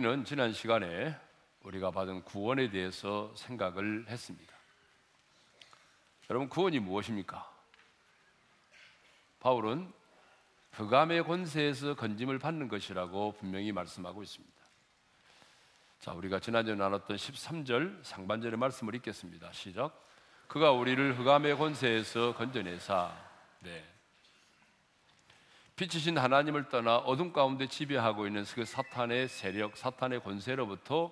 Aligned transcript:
우리는 0.00 0.24
지난 0.24 0.50
시간에 0.54 1.14
우리가 1.62 1.90
받은 1.90 2.24
구원에 2.24 2.70
대해서 2.70 3.30
생각을 3.36 4.06
했습니다. 4.08 4.50
여러분, 6.30 6.48
구원이 6.48 6.78
무엇입니까? 6.78 7.46
바울은 9.40 9.92
흑암의 10.72 11.24
권세에서 11.24 11.96
건짐을 11.96 12.38
받는 12.38 12.68
것이라고 12.68 13.32
분명히 13.32 13.72
말씀하고 13.72 14.22
있습니다. 14.22 14.56
자, 15.98 16.14
우리가 16.14 16.40
지난주에 16.40 16.76
나눴던 16.76 17.18
13절 17.18 18.02
상반절의 18.02 18.58
말씀을 18.58 18.94
읽겠습니다. 18.94 19.52
시작. 19.52 19.92
그가 20.48 20.72
우리를 20.72 21.18
흑암의 21.18 21.58
권세에서 21.58 22.34
건져내사 22.36 23.14
네. 23.58 23.84
빛이신 25.80 26.18
하나님을 26.18 26.68
떠나 26.68 26.98
어둠 26.98 27.32
가운데 27.32 27.66
지배하고 27.66 28.26
있는 28.26 28.44
그 28.44 28.66
사탄의 28.66 29.28
세력, 29.28 29.78
사탄의 29.78 30.22
권세로부터 30.22 31.10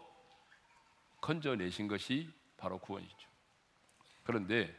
건져내신 1.23 1.89
것이 1.89 2.31
바로 2.59 2.77
구원이죠. 2.77 3.17
그런데 4.25 4.79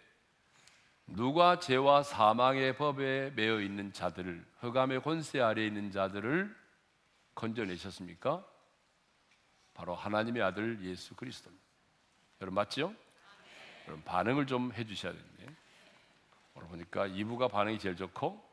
누가 1.07 1.57
죄와 1.57 2.03
사망의 2.03 2.77
법에 2.77 3.31
매여 3.31 3.61
있는 3.61 3.91
자들을 3.91 4.45
흑암의 4.59 5.01
권세 5.01 5.41
아래 5.41 5.65
있는 5.65 5.89
자들을 5.89 6.55
건져내셨습니까? 7.33 8.45
바로 9.73 9.95
하나님의 9.95 10.43
아들 10.43 10.85
예수 10.85 11.15
그리스도입니다. 11.15 11.65
여러분 12.41 12.53
맞죠? 12.53 12.93
여러분 13.87 14.05
반응을 14.05 14.45
좀 14.45 14.71
해주셔야 14.71 15.13
되는데 15.13 15.47
오늘 16.53 16.67
보니까 16.67 17.07
2부가 17.07 17.49
반응이 17.49 17.79
제일 17.79 17.95
좋고 17.95 18.48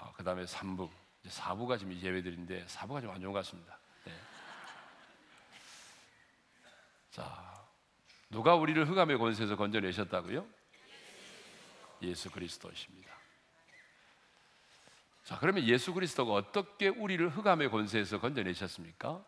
어, 0.00 0.12
그 0.16 0.22
다음에 0.24 0.44
3부, 0.44 0.88
4부가 1.26 1.78
지금 1.78 1.94
예배들인데 1.94 2.66
4부가 2.66 3.00
좀 3.00 3.10
안 3.10 3.20
좋은 3.20 3.32
것 3.32 3.38
같습니다. 3.40 3.78
네. 4.04 4.12
자, 7.10 7.64
누가 8.30 8.54
우리를 8.54 8.88
흑암의 8.88 9.18
권세에서 9.18 9.56
건져내셨다고요? 9.56 10.46
예수 12.02 12.30
그리스도십니다. 12.30 13.10
자, 15.24 15.38
그러면 15.40 15.64
예수 15.64 15.92
그리스도가 15.92 16.32
어떻게 16.34 16.88
우리를 16.88 17.28
흑암의 17.30 17.70
권세에서 17.70 18.20
건져내셨습니까? 18.20 19.24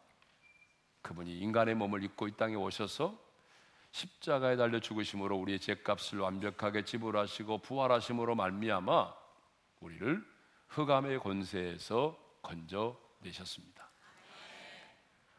그분이 1.02 1.38
인간의 1.38 1.74
몸을 1.74 2.04
입고 2.04 2.28
이 2.28 2.36
땅에 2.36 2.54
오셔서 2.54 3.18
십자가에 3.90 4.56
달려 4.56 4.78
죽으심으로 4.78 5.36
우리의 5.38 5.58
죄값을 5.60 6.18
완벽하게 6.18 6.84
지불하시고 6.84 7.62
부활하심으로 7.62 8.34
말미암아 8.34 9.14
우리를 9.80 10.37
흑암의 10.68 11.18
권세에서 11.20 12.18
건져내셨습니다. 12.42 13.88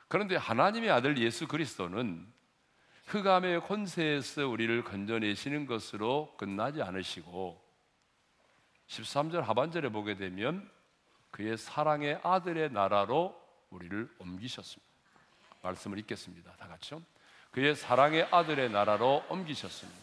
그런데 0.08 0.36
하나님의 0.36 0.90
아들 0.90 1.18
예수 1.18 1.48
그리스도는 1.48 2.28
흑암의 3.06 3.62
권세에서 3.62 4.48
우리를 4.48 4.84
건져내시는 4.84 5.66
것으로 5.66 6.36
끝나지 6.38 6.82
않으시고 6.82 7.60
13절 8.88 9.42
하반절에 9.42 9.90
보게 9.90 10.16
되면 10.16 10.70
그의 11.32 11.58
사랑의 11.58 12.20
아들의 12.24 12.72
나라로 12.72 13.40
우리를 13.70 14.10
옮기셨습니다. 14.18 14.90
말씀을 15.62 16.00
읽겠습니다. 16.00 16.54
다 16.54 16.68
같이요. 16.68 17.02
그의 17.52 17.76
사랑의 17.76 18.24
아들의 18.32 18.72
나라로 18.72 19.26
옮기셨습니다. 19.30 20.00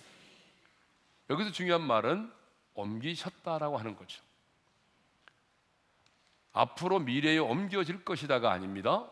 여기서 1.30 1.50
중요한 1.50 1.82
말은 1.82 2.32
옮기셨다라고 2.74 3.76
하는 3.76 3.96
거죠. 3.96 4.22
앞으로 6.56 7.00
미래에 7.00 7.36
옮겨질 7.36 8.02
것이다가 8.02 8.50
아닙니다. 8.50 9.10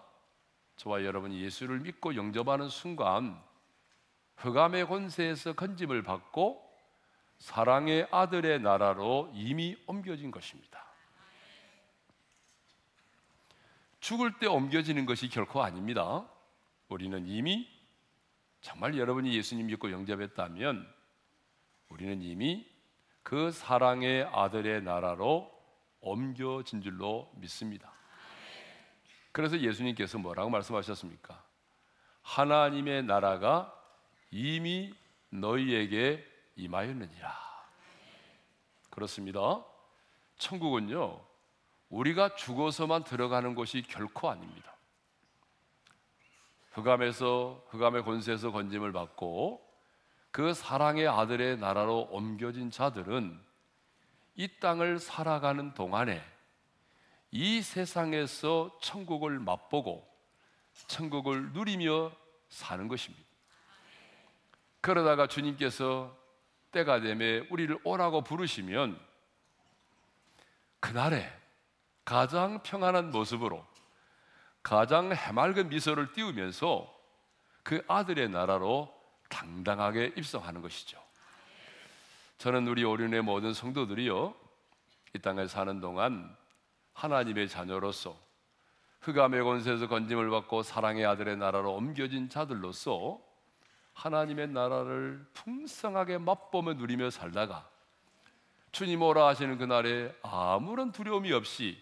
저와 0.76 1.04
여러분이 1.04 1.42
예수를 1.42 1.80
믿고 1.80 2.16
영접하는 2.16 2.70
순간 2.70 3.38
흑암의 4.36 4.86
권세에서 4.86 5.52
건짐을 5.52 6.02
받고 6.02 6.64
사랑의 7.36 8.08
아들의 8.10 8.60
나라로 8.60 9.30
이미 9.34 9.76
옮겨진 9.86 10.30
것입니다. 10.30 10.82
죽을 14.00 14.38
때 14.38 14.46
옮겨지는 14.46 15.04
것이 15.04 15.28
결코 15.28 15.62
아닙니다. 15.62 16.26
우리는 16.88 17.26
이미 17.26 17.68
정말 18.62 18.96
여러분이 18.96 19.36
예수님 19.36 19.66
믿고 19.66 19.92
영접했다면 19.92 20.90
우리는 21.90 22.22
이미 22.22 22.66
그 23.22 23.50
사랑의 23.50 24.24
아들의 24.32 24.82
나라로 24.82 25.53
옮겨진 26.04 26.82
줄로 26.82 27.30
믿습니다. 27.36 27.92
그래서 29.32 29.58
예수님께서 29.58 30.18
뭐라고 30.18 30.50
말씀하셨습니까? 30.50 31.42
하나님의 32.22 33.02
나라가 33.04 33.74
이미 34.30 34.94
너희에게 35.30 36.24
임하였느니라. 36.56 37.34
그렇습니다. 38.90 39.64
천국은요, 40.38 41.20
우리가 41.88 42.36
죽어서만 42.36 43.04
들어가는 43.04 43.54
곳이 43.54 43.82
결코 43.82 44.30
아닙니다. 44.30 44.74
흑암에서 46.72 47.66
흑암의 47.68 48.04
권세에서 48.04 48.50
건짐을 48.50 48.92
받고 48.92 49.64
그 50.30 50.52
사랑의 50.52 51.06
아들의 51.06 51.58
나라로 51.58 52.08
옮겨진 52.10 52.70
자들은 52.70 53.40
이 54.36 54.48
땅을 54.60 54.98
살아가는 54.98 55.74
동안에 55.74 56.22
이 57.30 57.62
세상에서 57.62 58.78
천국을 58.80 59.38
맛보고 59.38 60.08
천국을 60.88 61.52
누리며 61.52 62.12
사는 62.48 62.88
것입니다. 62.88 63.24
그러다가 64.80 65.26
주님께서 65.26 66.16
때가 66.72 67.00
되면 67.00 67.46
우리를 67.50 67.78
오라고 67.84 68.22
부르시면 68.22 69.00
그날에 70.80 71.32
가장 72.04 72.62
평안한 72.62 73.10
모습으로 73.10 73.64
가장 74.62 75.12
해맑은 75.12 75.68
미소를 75.68 76.12
띄우면서 76.12 76.92
그 77.62 77.82
아들의 77.88 78.28
나라로 78.28 78.94
당당하게 79.28 80.12
입성하는 80.16 80.60
것이죠. 80.60 81.03
저는 82.38 82.66
우리 82.68 82.84
오륜의 82.84 83.22
모든 83.22 83.52
성도들이요, 83.52 84.34
이 85.14 85.18
땅에 85.20 85.46
사는 85.46 85.80
동안 85.80 86.36
하나님의 86.92 87.48
자녀로서 87.48 88.16
흑암의 89.02 89.42
권세에서 89.42 89.88
건짐을 89.88 90.30
받고 90.30 90.62
사랑의 90.62 91.04
아들의 91.04 91.36
나라로 91.36 91.74
옮겨진 91.74 92.28
자들로서 92.28 93.20
하나님의 93.92 94.48
나라를 94.48 95.24
풍성하게 95.34 96.18
맛보며 96.18 96.74
누리며 96.74 97.10
살다가 97.10 97.68
주님 98.72 99.02
오라 99.02 99.28
하시는 99.28 99.56
그날에 99.56 100.12
아무런 100.22 100.90
두려움이 100.90 101.32
없이 101.32 101.80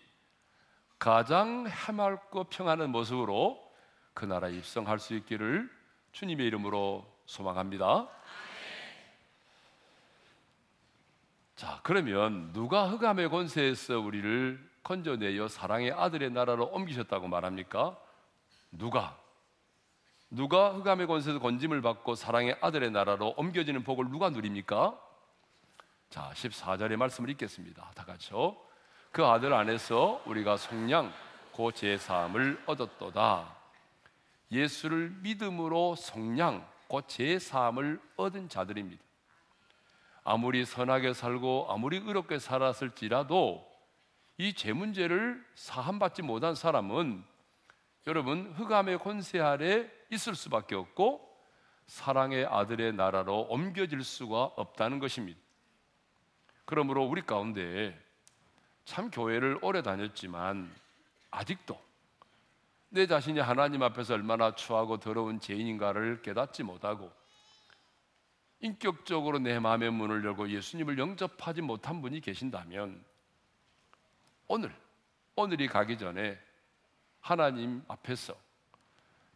가장 0.98 1.66
해맑고 1.66 2.44
평안한 2.44 2.90
모습으로 2.90 3.58
그 4.12 4.26
나라에 4.26 4.52
입성할 4.52 4.98
수 4.98 5.14
있기를 5.14 5.70
주님의 6.12 6.46
이름으로 6.48 7.06
소망합니다. 7.24 8.08
자, 11.56 11.80
그러면 11.82 12.52
누가 12.52 12.88
흑암의 12.88 13.28
권세에서 13.28 14.00
우리를 14.00 14.72
건져내어 14.82 15.48
사랑의 15.48 15.92
아들의 15.92 16.30
나라로 16.30 16.66
옮기셨다고 16.66 17.28
말합니까? 17.28 17.96
누가? 18.70 19.18
누가 20.30 20.70
흑암의 20.72 21.06
권세에서 21.06 21.38
건짐을 21.38 21.82
받고 21.82 22.14
사랑의 22.14 22.56
아들의 22.60 22.90
나라로 22.90 23.34
옮겨지는 23.36 23.84
복을 23.84 24.10
누가 24.10 24.30
누립니까? 24.30 24.98
자, 26.08 26.30
14절의 26.34 26.96
말씀을 26.96 27.30
읽겠습니다. 27.30 27.90
다 27.94 28.04
같이요. 28.04 28.56
그 29.12 29.24
아들 29.24 29.52
안에서 29.52 30.22
우리가 30.26 30.56
속량 30.56 31.12
고 31.52 31.70
제사함을 31.70 32.62
얻었도다. 32.66 33.54
예수를 34.50 35.10
믿음으로 35.20 35.96
속량 35.96 36.66
곧 36.88 37.08
제사함을 37.08 38.00
얻은 38.16 38.48
자들입니다. 38.48 39.02
아무리 40.24 40.64
선하게 40.64 41.14
살고 41.14 41.66
아무리 41.70 41.98
의롭게 41.98 42.38
살았을지라도 42.38 43.70
이 44.38 44.54
죄 44.54 44.72
문제를 44.72 45.44
사함받지 45.54 46.22
못한 46.22 46.54
사람은 46.54 47.22
여러분 48.06 48.52
흑암의 48.56 48.98
권세 48.98 49.40
아래 49.40 49.88
있을 50.10 50.34
수밖에 50.34 50.74
없고 50.74 51.28
사랑의 51.86 52.46
아들의 52.46 52.94
나라로 52.94 53.46
옮겨질 53.50 54.02
수가 54.02 54.44
없다는 54.56 54.98
것입니다. 54.98 55.38
그러므로 56.64 57.04
우리 57.04 57.22
가운데 57.22 57.98
참 58.84 59.10
교회를 59.10 59.58
오래 59.62 59.82
다녔지만 59.82 60.72
아직도 61.30 61.78
내 62.88 63.06
자신이 63.06 63.38
하나님 63.40 63.82
앞에서 63.82 64.14
얼마나 64.14 64.54
추하고 64.54 64.98
더러운 64.98 65.38
죄인인가를 65.40 66.22
깨닫지 66.22 66.62
못하고 66.62 67.12
인격적으로 68.62 69.40
내 69.40 69.58
마음의 69.58 69.90
문을 69.90 70.24
열고 70.24 70.48
예수님을 70.48 70.96
영접하지 70.96 71.62
못한 71.62 72.00
분이 72.00 72.20
계신다면 72.20 73.04
오늘 74.46 74.74
오늘이 75.34 75.66
가기 75.66 75.98
전에 75.98 76.38
하나님 77.20 77.82
앞에서 77.88 78.34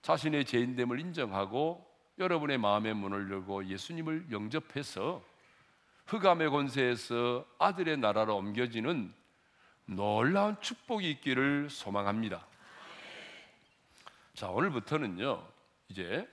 자신의 0.03 0.45
죄인됨을 0.45 1.01
인정하고 1.01 1.85
여러분의 2.19 2.59
마음의 2.59 2.95
문을 2.95 3.31
열고 3.31 3.67
예수님을 3.67 4.27
영접해서 4.31 5.23
흑암의 6.07 6.51
권세에서 6.51 7.45
아들의 7.59 7.97
나라로 7.97 8.37
옮겨지는 8.37 9.13
놀라운 9.87 10.61
축복이 10.61 11.11
있기를 11.11 11.69
소망합니다. 11.69 12.47
자, 14.35 14.51
오늘부터는요, 14.51 15.45
이제 15.89 16.29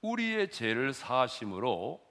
우리의 0.00 0.50
죄를 0.50 0.94
사하심으로 0.94 2.04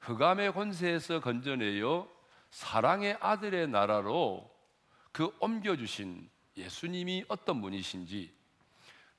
흑암의 0.00 0.52
권세에서 0.52 1.20
건져내어 1.20 2.08
사랑의 2.50 3.16
아들의 3.20 3.68
나라로 3.68 4.50
그 5.12 5.34
옮겨주신 5.40 6.28
예수님이 6.56 7.24
어떤 7.28 7.60
분이신지 7.60 8.34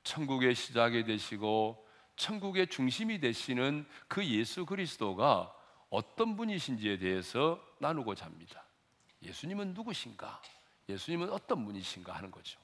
천국의 0.04 0.54
시작이 0.54 1.04
되시고 1.04 1.86
천국의 2.16 2.66
중심이 2.68 3.20
되시는 3.20 3.86
그 4.08 4.24
예수 4.24 4.66
그리스도가 4.66 5.54
어떤 5.90 6.36
분이신지에 6.36 6.98
대해서 6.98 7.62
나누고자 7.78 8.26
합니다. 8.26 8.64
예수님은 9.22 9.74
누구신가? 9.74 10.40
예수님은 10.88 11.30
어떤 11.30 11.64
분이신가 11.64 12.12
하는 12.12 12.30
거죠. 12.30 12.58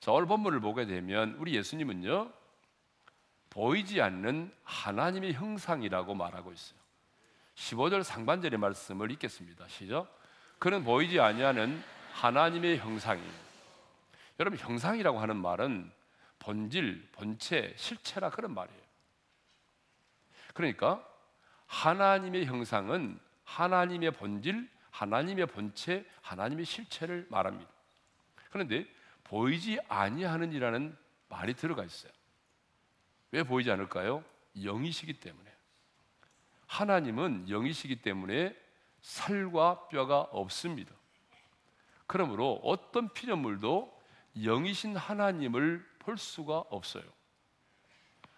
자, 0.00 0.12
오늘 0.12 0.26
본문을 0.26 0.60
보게 0.60 0.86
되면 0.86 1.34
우리 1.38 1.54
예수님은요, 1.56 2.32
보이지 3.50 4.00
않는 4.00 4.52
하나님의 4.64 5.32
형상이라고 5.32 6.14
말하고 6.14 6.52
있어요. 6.52 6.85
15절 7.56 8.02
상반절의 8.02 8.58
말씀을 8.58 9.10
읽겠습니다. 9.12 9.66
시작. 9.68 10.06
그는 10.58 10.84
보이지 10.84 11.20
아니하는 11.20 11.82
하나님의 12.12 12.78
형상이에요. 12.78 13.46
여러분 14.38 14.58
형상이라고 14.58 15.18
하는 15.18 15.36
말은 15.36 15.90
본질, 16.38 17.08
본체, 17.12 17.74
실체라 17.76 18.30
그런 18.30 18.54
말이에요. 18.54 18.80
그러니까 20.54 21.06
하나님의 21.66 22.46
형상은 22.46 23.18
하나님의 23.44 24.12
본질, 24.12 24.70
하나님의 24.90 25.46
본체, 25.46 26.06
하나님의 26.22 26.64
실체를 26.64 27.26
말합니다. 27.30 27.70
그런데 28.50 28.86
보이지 29.24 29.78
아니하는이라는 29.88 30.96
말이 31.28 31.54
들어가 31.54 31.84
있어요. 31.84 32.12
왜 33.32 33.42
보이지 33.42 33.70
않을까요? 33.70 34.24
영이시기 34.62 35.20
때문에. 35.20 35.55
하나님은 36.66 37.48
영이시기 37.48 38.02
때문에 38.02 38.54
살과 39.00 39.88
뼈가 39.88 40.20
없습니다. 40.20 40.94
그러므로 42.06 42.60
어떤 42.62 43.12
피조물도 43.12 44.02
영이신 44.36 44.96
하나님을 44.96 45.84
볼 46.00 46.18
수가 46.18 46.58
없어요. 46.70 47.04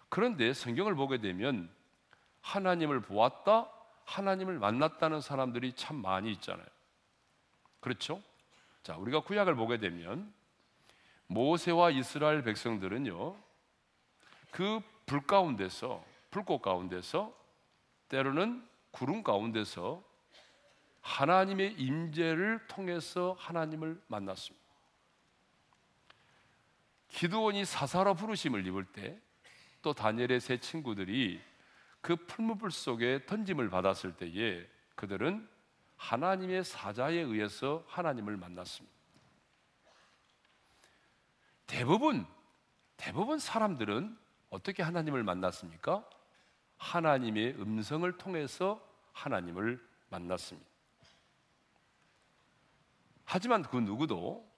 그런데 0.09 0.53
성경을 0.53 0.95
보게 0.95 1.19
되면 1.19 1.69
하나님을 2.41 3.01
보았다, 3.01 3.69
하나님을 4.05 4.57
만났다는 4.57 5.21
사람들이 5.21 5.73
참 5.73 5.97
많이 5.97 6.31
있잖아요. 6.31 6.65
그렇죠? 7.79 8.21
자, 8.81 8.95
우리가 8.97 9.21
구약을 9.21 9.55
보게 9.55 9.77
되면 9.77 10.33
모세와 11.27 11.91
이스라엘 11.91 12.43
백성들은요, 12.43 13.35
그 14.51 14.81
불 15.09 15.25
가운데서, 15.25 16.05
불꽃 16.29 16.61
가운데서, 16.61 17.33
때로는 18.09 18.67
구름 18.91 19.23
가운데서 19.23 20.03
하나님의 21.01 21.73
임재를 21.73 22.67
통해서 22.67 23.35
하나님을 23.39 24.01
만났습니다. 24.07 24.65
기드온이 27.07 27.65
사사로 27.65 28.15
부르심을 28.15 28.67
입을 28.67 28.85
때 28.85 29.19
또 29.81 29.93
다니엘의 29.93 30.39
세 30.39 30.57
친구들이 30.57 31.41
그 32.01 32.15
풀무불 32.15 32.71
속에 32.71 33.25
던짐을 33.25 33.69
받았을 33.69 34.15
때에 34.15 34.67
그들은 34.95 35.47
하나님의 35.97 36.63
사자에 36.63 37.15
의해서 37.15 37.83
하나님을 37.87 38.37
만났습니다. 38.37 38.97
대부분 41.67 42.25
대부분 42.97 43.39
사람들은 43.39 44.17
어떻게 44.49 44.83
하나님을 44.83 45.23
만났습니까? 45.23 46.07
하나님의 46.79 47.55
음성을 47.59 48.11
통해서 48.17 48.81
하나님을 49.13 49.85
만났습니다. 50.09 50.67
하지만 53.25 53.61
그 53.61 53.77
누구도 53.77 54.49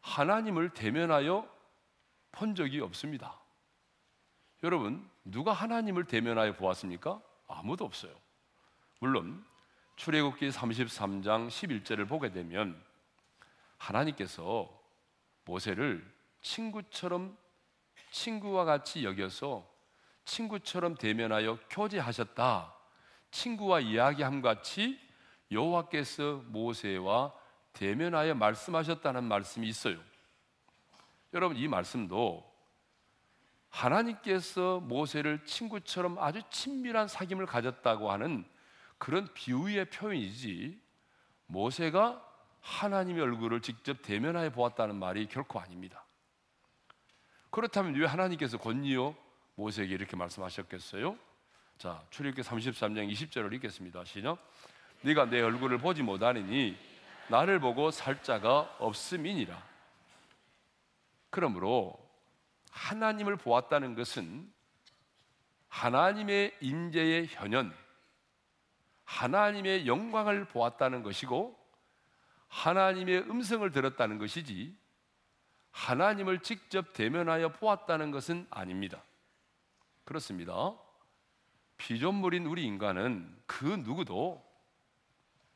하나님을 0.00 0.70
대면하여 0.70 1.52
본 2.30 2.54
적이 2.54 2.80
없습니다. 2.80 3.40
여러분, 4.62 5.08
누가 5.24 5.52
하나님을 5.52 6.04
대면하여 6.04 6.54
보았습니까? 6.54 7.20
아무도 7.48 7.84
없어요. 7.84 8.14
물론 9.00 9.44
출애굽기 9.96 10.50
33장 10.50 11.48
11절을 11.48 12.08
보게 12.08 12.30
되면 12.30 12.80
하나님께서 13.78 14.68
모세를 15.44 16.06
친구처럼 16.42 17.36
친구와 18.10 18.64
같이 18.64 19.04
여겨서 19.04 19.68
친구처럼 20.28 20.94
대면하여 20.94 21.58
교제하셨다. 21.70 22.74
친구와 23.30 23.80
이야기함 23.80 24.42
같이 24.42 25.00
여호와께서 25.50 26.42
모세와 26.46 27.34
대면하여 27.72 28.34
말씀하셨다는 28.34 29.24
말씀이 29.24 29.66
있어요. 29.66 29.98
여러분 31.32 31.56
이 31.56 31.66
말씀도 31.66 32.46
하나님께서 33.70 34.80
모세를 34.80 35.44
친구처럼 35.44 36.18
아주 36.18 36.42
친밀한 36.50 37.06
사귐을 37.06 37.46
가졌다고 37.46 38.10
하는 38.10 38.44
그런 38.98 39.32
비유의 39.32 39.90
표현이지 39.90 40.80
모세가 41.46 42.24
하나님의 42.60 43.22
얼굴을 43.22 43.62
직접 43.62 44.02
대면하여 44.02 44.50
보았다는 44.50 44.96
말이 44.96 45.26
결코 45.26 45.60
아닙니다. 45.60 46.04
그렇다면 47.50 47.94
왜 47.94 48.06
하나님께서 48.06 48.58
권리요 48.58 49.14
모세에게 49.58 49.92
이렇게 49.92 50.16
말씀하셨겠어요? 50.16 51.18
자, 51.78 52.00
출애굽기 52.10 52.42
33장 52.42 53.10
20절을 53.12 53.52
읽겠습니다. 53.54 54.04
시작. 54.04 54.38
네가 55.02 55.26
내 55.26 55.40
얼굴을 55.40 55.78
보지 55.78 56.02
못하니 56.02 56.76
나를 57.28 57.58
보고 57.58 57.90
살 57.90 58.22
자가 58.22 58.76
없음이니라. 58.78 59.60
그러므로 61.30 61.98
하나님을 62.70 63.36
보았다는 63.36 63.96
것은 63.96 64.50
하나님의 65.68 66.56
임재의 66.60 67.26
현현, 67.26 67.74
하나님의 69.04 69.88
영광을 69.88 70.44
보았다는 70.44 71.02
것이고 71.02 71.58
하나님의 72.46 73.28
음성을 73.28 73.68
들었다는 73.72 74.18
것이지 74.18 74.74
하나님을 75.72 76.40
직접 76.40 76.92
대면하여 76.92 77.52
보았다는 77.52 78.12
것은 78.12 78.46
아닙니다. 78.50 79.02
그렇습니다. 80.08 80.74
피조물인 81.76 82.46
우리 82.46 82.64
인간은 82.64 83.42
그 83.44 83.66
누구도 83.66 84.42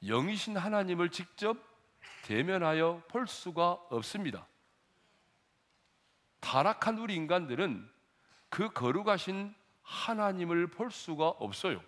영이신 0.04 0.58
하나님을 0.58 1.08
직접 1.08 1.56
대면하여 2.24 3.02
볼 3.08 3.26
수가 3.26 3.72
없습니다. 3.88 4.46
타락한 6.40 6.98
우리 6.98 7.14
인간들은 7.14 7.90
그 8.50 8.68
거룩하신 8.68 9.54
하나님을 9.80 10.66
볼 10.66 10.90
수가 10.90 11.28
없어요. 11.28 11.82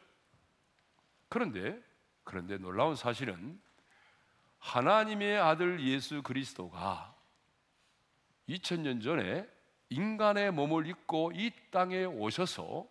그런데 1.29 1.79
그런데 2.23 2.57
놀라운 2.57 2.97
사실은 2.97 3.61
하나님의 4.59 5.39
아들 5.39 5.87
예수 5.87 6.23
그리스도가 6.23 7.15
2000년 8.49 9.03
전에 9.03 9.54
인간의 9.95 10.51
몸을 10.51 10.89
입고 10.89 11.33
이 11.35 11.53
땅에 11.71 12.05
오셔서 12.05 12.85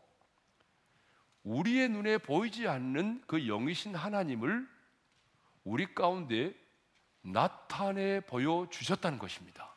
우리의 1.43 1.89
눈에 1.89 2.17
보이지 2.17 2.67
않는 2.69 3.23
그 3.27 3.45
영이신 3.45 3.93
하나님을 3.93 4.65
우리 5.65 5.93
가운데 5.93 6.55
나타내 7.21 8.21
보여 8.21 8.67
주셨다는 8.71 9.19
것입니다. 9.19 9.73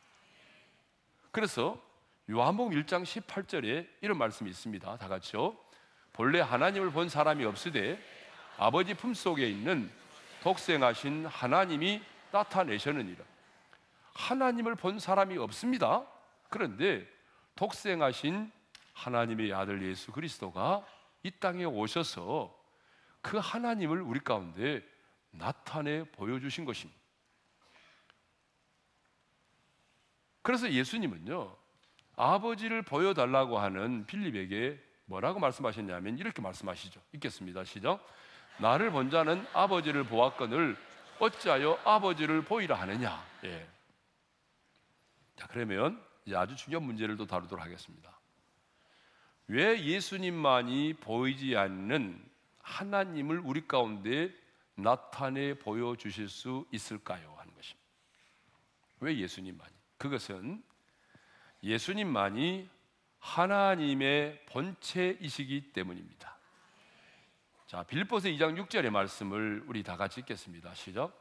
그래서 1.32 1.82
요한복음 2.30 2.72
1장 2.80 3.02
18절에 3.02 3.88
이런 4.00 4.18
말씀이 4.18 4.48
있습니다. 4.48 4.96
다 4.96 5.08
같이요. 5.08 5.56
본래 6.12 6.40
하나님을 6.40 6.90
본 6.90 7.08
사람이 7.08 7.44
없으되 7.44 7.98
아버지 8.56 8.94
품속에 8.94 9.48
있는 9.48 9.90
독생하신 10.42 11.26
하나님이 11.26 12.02
나타내셨느니라. 12.30 13.24
하나님을 14.14 14.76
본 14.76 15.00
사람이 15.00 15.36
없습니다. 15.38 16.06
그런데 16.48 17.15
독생하신 17.56 18.52
하나님의 18.92 19.52
아들 19.52 19.82
예수 19.82 20.12
그리스도가 20.12 20.86
이 21.22 21.30
땅에 21.30 21.64
오셔서 21.64 22.56
그 23.20 23.38
하나님을 23.38 24.00
우리 24.00 24.20
가운데 24.20 24.82
나타내 25.30 26.04
보여주신 26.12 26.64
것입니다. 26.64 26.98
그래서 30.42 30.70
예수님은요, 30.70 31.56
아버지를 32.14 32.82
보여달라고 32.82 33.58
하는 33.58 34.06
필립에게 34.06 34.80
뭐라고 35.06 35.40
말씀하셨냐면 35.40 36.18
이렇게 36.18 36.40
말씀하시죠. 36.40 37.00
읽겠습니다. 37.14 37.64
시작. 37.64 38.06
나를 38.58 38.90
본 38.90 39.10
자는 39.10 39.46
아버지를 39.52 40.04
보았거늘 40.04 40.76
어찌하여 41.18 41.78
아버지를 41.84 42.42
보이라 42.42 42.76
하느냐. 42.76 43.24
예. 43.44 43.75
자 45.36 45.46
그러면 45.48 46.02
이제 46.24 46.34
아주 46.34 46.56
중요한 46.56 46.84
문제를 46.84 47.16
또 47.16 47.26
다루도록 47.26 47.64
하겠습니다. 47.64 48.18
왜 49.48 49.82
예수님만이 49.84 50.94
보이지 50.94 51.56
않는 51.56 52.24
하나님을 52.62 53.38
우리 53.38 53.66
가운데 53.66 54.34
나타내 54.74 55.54
보여 55.54 55.94
주실 55.96 56.28
수 56.28 56.66
있을까요? 56.72 57.34
하는 57.38 57.54
것입니다. 57.54 57.86
왜 59.00 59.16
예수님만이? 59.18 59.72
그것은 59.98 60.62
예수님만이 61.62 62.68
하나님의 63.18 64.44
본체이시기 64.46 65.72
때문입니다. 65.72 66.36
자, 67.66 67.82
빌보스 67.82 68.28
2장 68.28 68.60
6절의 68.66 68.90
말씀을 68.90 69.64
우리 69.66 69.82
다 69.82 69.96
같이 69.96 70.20
읽겠습니다. 70.20 70.74
시작. 70.74 71.12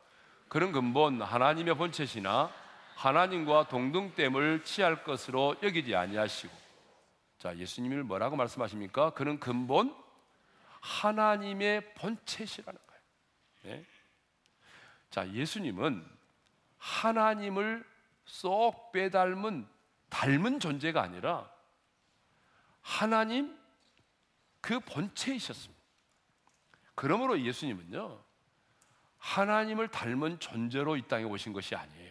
그런 0.47 0.71
근본 0.71 1.21
하나님의 1.21 1.75
본체시나 1.75 2.51
하나님과 2.95 3.67
동등됨을 3.67 4.63
취할 4.63 5.03
것으로 5.03 5.55
여기지 5.61 5.95
아니하시고 5.95 6.53
자, 7.37 7.55
예수님을 7.55 8.03
뭐라고 8.03 8.35
말씀하십니까? 8.35 9.11
그는 9.11 9.39
근본 9.39 9.95
하나님의 10.81 11.93
본체시라는 11.95 12.79
거예요. 12.87 13.01
네? 13.63 13.85
자, 15.09 15.29
예수님은 15.29 16.05
하나님을 16.77 17.85
쏙 18.25 18.91
빼닮은 18.91 19.67
닮은 20.09 20.59
존재가 20.59 21.01
아니라 21.01 21.51
하나님 22.81 23.57
그 24.61 24.79
본체이셨습니다. 24.79 25.83
그러므로 26.95 27.39
예수님은요, 27.39 28.23
하나님을 29.17 29.89
닮은 29.89 30.39
존재로 30.39 30.95
이 30.97 31.01
땅에 31.07 31.23
오신 31.23 31.51
것이 31.53 31.75
아니에요. 31.75 32.04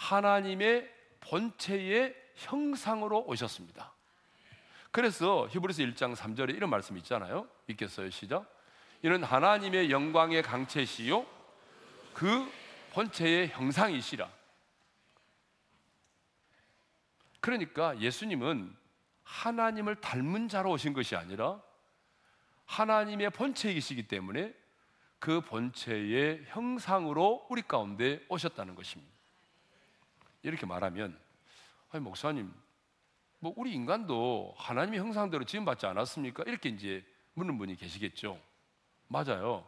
하나님의 0.00 0.90
본체의 1.20 2.16
형상으로 2.34 3.22
오셨습니다. 3.26 3.92
그래서 4.90 5.46
히브리서 5.50 5.82
1장 5.82 6.16
3절에 6.16 6.56
이런 6.56 6.70
말씀이 6.70 6.98
있잖아요. 7.00 7.46
읽겠어요. 7.68 8.08
시작. 8.10 8.50
이는 9.02 9.22
하나님의 9.22 9.90
영광의 9.90 10.42
강체시요 10.42 11.26
그 12.14 12.50
본체의 12.92 13.48
형상이시라. 13.48 14.28
그러니까 17.40 17.98
예수님은 17.98 18.74
하나님을 19.22 19.96
닮은 20.00 20.48
자로 20.48 20.70
오신 20.72 20.94
것이 20.94 21.14
아니라 21.14 21.60
하나님의 22.64 23.30
본체이시기 23.30 24.08
때문에 24.08 24.54
그 25.18 25.42
본체의 25.42 26.44
형상으로 26.46 27.46
우리 27.50 27.62
가운데 27.62 28.24
오셨다는 28.28 28.74
것입니다. 28.74 29.19
이렇게 30.42 30.66
말하면 30.66 31.18
아니 31.90 32.02
목사님 32.02 32.52
뭐 33.40 33.54
우리 33.56 33.72
인간도 33.72 34.54
하나님의 34.56 35.00
형상대로 35.00 35.44
지음받지 35.44 35.86
않았습니까? 35.86 36.44
이렇게 36.46 36.68
이제 36.68 37.04
묻는 37.34 37.56
분이 37.56 37.76
계시겠죠. 37.76 38.38
맞아요. 39.08 39.66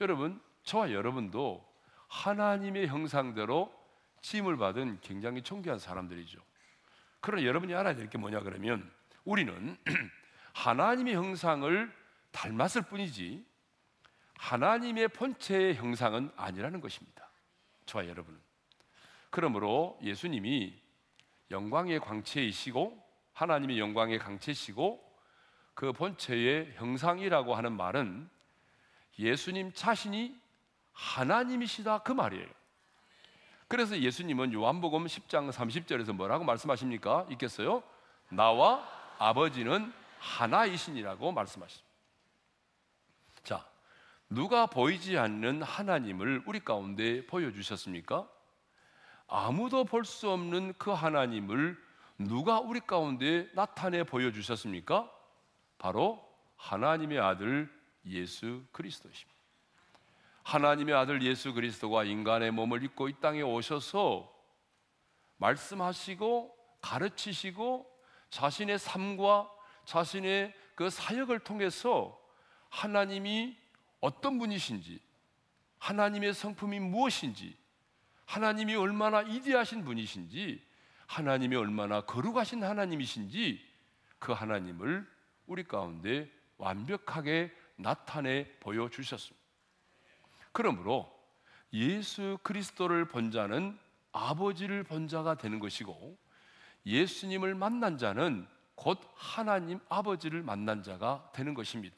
여러분, 0.00 0.40
저와 0.62 0.92
여러분도 0.92 1.68
하나님의 2.08 2.86
형상대로 2.86 3.74
지음을 4.20 4.56
받은 4.56 5.00
굉장히 5.00 5.42
존귀한 5.42 5.78
사람들이죠. 5.80 6.38
그러나 7.20 7.44
여러분이 7.44 7.74
알아야 7.74 7.96
될 7.96 8.08
게 8.08 8.18
뭐냐 8.18 8.40
그러면 8.40 8.88
우리는 9.24 9.76
하나님의 10.54 11.14
형상을 11.14 11.92
닮았을 12.30 12.82
뿐이지 12.82 13.44
하나님의 14.38 15.08
본체의 15.08 15.74
형상은 15.74 16.30
아니라는 16.36 16.80
것입니다. 16.80 17.28
저와 17.86 18.06
여러분은. 18.06 18.40
그러므로 19.32 19.98
예수님이 20.02 20.78
영광의 21.50 22.00
광채이시고 22.00 23.02
하나님의 23.32 23.78
영광의 23.78 24.18
강체시고 24.18 25.02
그 25.72 25.92
본체의 25.94 26.74
형상이라고 26.74 27.54
하는 27.54 27.72
말은 27.72 28.28
예수님 29.18 29.72
자신이 29.72 30.38
하나님이시다 30.92 32.00
그 32.00 32.12
말이에요. 32.12 32.46
그래서 33.68 33.98
예수님은 33.98 34.52
요한복음 34.52 35.06
10장 35.06 35.50
30절에서 35.50 36.12
뭐라고 36.12 36.44
말씀하십니까? 36.44 37.26
있겠어요? 37.30 37.82
나와 38.28 38.86
아버지는 39.18 39.94
하나이신이라고 40.18 41.32
말씀하십니다. 41.32 41.90
자, 43.44 43.66
누가 44.28 44.66
보이지 44.66 45.16
않는 45.16 45.62
하나님을 45.62 46.42
우리 46.44 46.60
가운데 46.60 47.24
보여주셨습니까? 47.24 48.28
아무도 49.34 49.84
볼 49.84 50.04
수 50.04 50.30
없는 50.30 50.74
그 50.76 50.90
하나님을 50.90 51.82
누가 52.18 52.60
우리 52.60 52.80
가운데 52.80 53.48
나타내 53.54 54.04
보여주셨습니까? 54.04 55.10
바로 55.78 56.22
하나님의 56.56 57.18
아들 57.18 57.72
예수 58.04 58.62
그리스도십니다. 58.72 59.40
하나님의 60.42 60.94
아들 60.94 61.22
예수 61.22 61.54
그리스도가 61.54 62.04
인간의 62.04 62.50
몸을 62.50 62.82
입고 62.82 63.08
이 63.08 63.14
땅에 63.22 63.40
오셔서 63.40 64.30
말씀하시고 65.38 66.54
가르치시고 66.82 67.90
자신의 68.28 68.78
삶과 68.78 69.50
자신의 69.86 70.54
그 70.74 70.90
사역을 70.90 71.38
통해서 71.38 72.20
하나님이 72.68 73.56
어떤 74.00 74.38
분이신지 74.38 75.00
하나님의 75.78 76.34
성품이 76.34 76.80
무엇인지 76.80 77.61
하나님이 78.26 78.74
얼마나 78.74 79.22
이대하신 79.22 79.84
분이신지 79.84 80.62
하나님이 81.06 81.56
얼마나 81.56 82.00
거룩하신 82.02 82.64
하나님이신지 82.64 83.60
그 84.18 84.32
하나님을 84.32 85.06
우리 85.46 85.64
가운데 85.64 86.30
완벽하게 86.56 87.52
나타내 87.76 88.48
보여주셨습니다. 88.60 89.42
그러므로 90.52 91.12
예수 91.72 92.38
그리스도를 92.42 93.06
본 93.06 93.30
자는 93.30 93.78
아버지를 94.12 94.84
본 94.84 95.08
자가 95.08 95.36
되는 95.36 95.58
것이고 95.58 96.16
예수님을 96.86 97.54
만난 97.54 97.98
자는 97.98 98.46
곧 98.74 98.98
하나님 99.14 99.80
아버지를 99.88 100.42
만난 100.42 100.82
자가 100.82 101.30
되는 101.32 101.54
것입니다. 101.54 101.94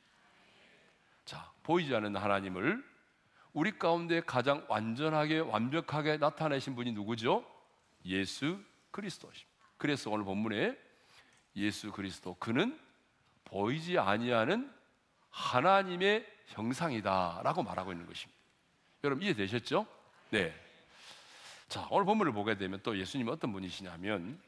자, 1.25 1.50
보이지 1.62 1.95
않는 1.95 2.16
하나님을 2.16 2.93
우리 3.54 3.78
가운데 3.78 4.20
가장 4.20 4.66
완전하게 4.68 5.38
완벽하게 5.38 6.16
나타내신 6.16 6.75
분이 6.75 6.92
누구죠? 6.92 7.44
예수 8.04 8.61
그리스도십니다. 8.90 9.49
그래서 9.76 10.11
오늘 10.11 10.25
본문에 10.25 10.76
예수 11.56 11.92
그리스도 11.92 12.34
그는 12.34 12.78
보이지 13.44 13.96
아니하는 13.96 14.73
하나님의 15.30 16.26
형상이다라고 16.49 17.62
말하고 17.62 17.92
있는 17.92 18.06
것입니다. 18.06 18.40
여러분 19.04 19.23
이해되셨죠? 19.25 19.87
네. 20.30 20.52
자, 21.68 21.87
오늘 21.90 22.04
본문을 22.06 22.32
보게 22.32 22.56
되면 22.56 22.80
또 22.82 22.99
예수님은 22.99 23.32
어떤 23.32 23.52
분이시냐면 23.52 24.40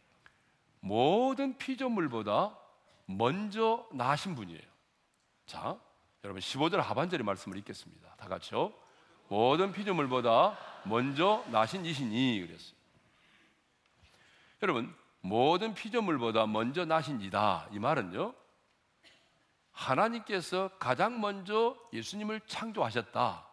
모든 0.80 1.56
피조물보다 1.58 2.58
먼저 3.06 3.88
나신 3.92 4.34
분이에요. 4.34 4.62
자, 5.46 5.78
여러분 6.24 6.40
15절 6.40 6.78
하반절의 6.78 7.24
말씀을 7.24 7.56
읽겠습니다. 7.58 8.16
다 8.16 8.26
같이요. 8.26 8.72
모든 9.28 9.72
피조물보다 9.72 10.58
먼저 10.84 11.44
나신 11.50 11.84
이시니 11.84 12.46
그랬어요. 12.46 12.76
여러분, 14.62 14.94
모든 15.20 15.74
피조물보다 15.74 16.46
먼저 16.46 16.84
나신 16.84 17.20
이다. 17.20 17.68
이 17.72 17.78
말은요. 17.78 18.34
하나님께서 19.72 20.70
가장 20.78 21.20
먼저 21.20 21.76
예수님을 21.92 22.40
창조하셨다. 22.46 23.46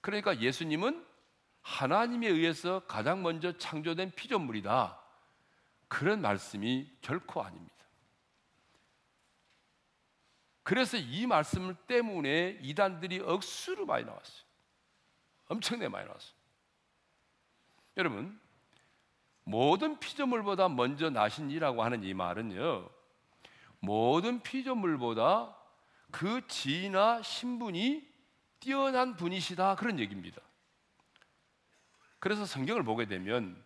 그러니까 0.00 0.40
예수님은 0.40 1.06
하나님에 1.60 2.26
의해서 2.26 2.80
가장 2.86 3.22
먼저 3.22 3.56
창조된 3.56 4.12
피조물이다. 4.12 4.98
그런 5.86 6.22
말씀이 6.22 6.90
결코 7.02 7.42
아닙니다. 7.42 7.74
그래서 10.62 10.96
이 10.96 11.26
말씀 11.26 11.74
때문에 11.86 12.58
이단들이 12.62 13.20
억수로 13.20 13.86
많이 13.86 14.04
나왔어요. 14.04 14.47
엄청나게 15.48 15.88
많이 15.88 16.06
나왔어요. 16.06 16.32
여러분, 17.96 18.40
모든 19.44 19.98
피조물보다 19.98 20.68
먼저 20.68 21.10
나신 21.10 21.50
이라고 21.50 21.82
하는 21.82 22.04
이 22.04 22.14
말은요, 22.14 22.88
모든 23.80 24.42
피조물보다 24.42 25.56
그 26.10 26.46
지위나 26.46 27.22
신분이 27.22 28.06
뛰어난 28.60 29.16
분이시다 29.16 29.76
그런 29.76 29.98
얘기입니다. 29.98 30.40
그래서 32.18 32.44
성경을 32.44 32.82
보게 32.82 33.06
되면 33.06 33.62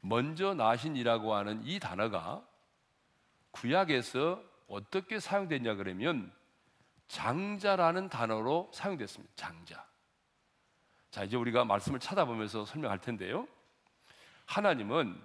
먼저 0.00 0.54
나신이라고 0.54 1.34
하는 1.34 1.62
이 1.64 1.78
단어가 1.78 2.46
구약에서 3.50 4.42
어떻게 4.66 5.20
사용됐냐 5.20 5.74
그러면 5.74 6.32
장자라는 7.08 8.08
단어로 8.08 8.70
사용됐습니다. 8.72 9.32
장자. 9.36 9.91
자, 11.12 11.24
이제 11.24 11.36
우리가 11.36 11.66
말씀을 11.66 12.00
찾아보면서 12.00 12.64
설명할 12.64 12.98
텐데요. 12.98 13.46
하나님은 14.46 15.20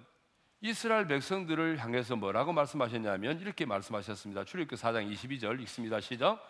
이스라엘 0.60 1.06
백성들을 1.06 1.78
향해서 1.78 2.14
뭐라고 2.14 2.52
말씀하셨냐면 2.52 3.40
이렇게 3.40 3.64
말씀하셨습니다. 3.64 4.44
출애굽기 4.44 4.76
4장 4.76 5.10
22절 5.10 5.62
읽습니다. 5.62 5.98
시작. 5.98 6.46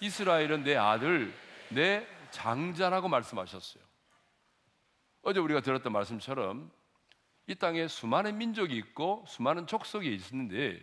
이스라엘은 0.00 0.64
내 0.64 0.76
아들, 0.76 1.34
내 1.70 2.06
장자라고 2.30 3.08
말씀하셨어요. 3.08 3.82
어제 5.22 5.40
우리가 5.40 5.62
들었던 5.62 5.90
말씀처럼 5.90 6.70
이 7.46 7.54
땅에 7.54 7.88
수많은 7.88 8.36
민족이 8.36 8.76
있고 8.76 9.24
수많은 9.26 9.66
족속이 9.66 10.14
있는데 10.14 10.78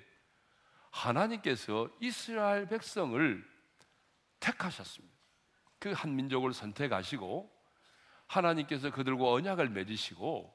하나님께서 0.90 1.88
이스라엘 2.00 2.68
백성을 2.68 3.48
택하셨습니다. 4.40 5.16
그 5.78 5.94
한 5.94 6.16
민족을 6.16 6.52
선택하시고 6.54 7.61
하나님께서 8.32 8.92
그들과 8.92 9.30
언약을 9.32 9.70
맺으시고 9.70 10.54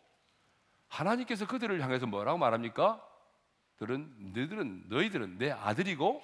하나님께서 0.88 1.46
그들을 1.46 1.80
향해서 1.82 2.06
뭐라고 2.06 2.38
말합니까? 2.38 3.06
너들은 3.78 4.32
너희들은 4.32 4.84
너희들은 4.88 5.38
내 5.38 5.50
아들이고 5.50 6.22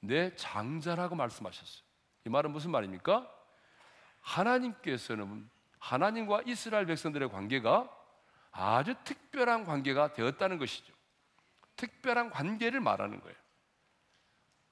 내 0.00 0.34
장자라고 0.36 1.14
말씀하셨어요. 1.14 1.84
이 2.26 2.28
말은 2.28 2.50
무슨 2.52 2.70
말입니까? 2.70 3.30
하나님께서는 4.20 5.48
하나님과 5.78 6.42
이스라엘 6.46 6.86
백성들의 6.86 7.30
관계가 7.30 7.90
아주 8.50 8.94
특별한 9.04 9.64
관계가 9.64 10.12
되었다는 10.12 10.58
것이죠. 10.58 10.92
특별한 11.76 12.30
관계를 12.30 12.80
말하는 12.80 13.20
거예요. 13.20 13.36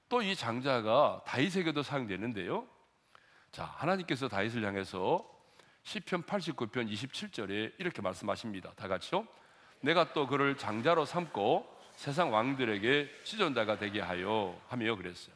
또 0.09 0.21
이 0.21 0.35
장자가 0.35 1.23
다윗에게도 1.25 1.81
사용되는데요. 1.81 2.67
자, 3.51 3.65
하나님께서 3.65 4.27
다윗을 4.27 4.63
향해서 4.63 5.32
시편 5.83 6.23
89편 6.23 6.91
27절에 6.91 7.73
이렇게 7.77 8.01
말씀하십니다. 8.01 8.71
다 8.75 8.87
같이요. 8.87 9.27
내가 9.81 10.13
또 10.13 10.27
그를 10.27 10.57
장자로 10.57 11.05
삼고 11.05 11.69
세상 11.95 12.33
왕들에게 12.33 13.09
시존자가 13.23 13.77
되게 13.77 13.99
하여 13.99 14.59
하며 14.67 14.95
그랬어요. 14.95 15.35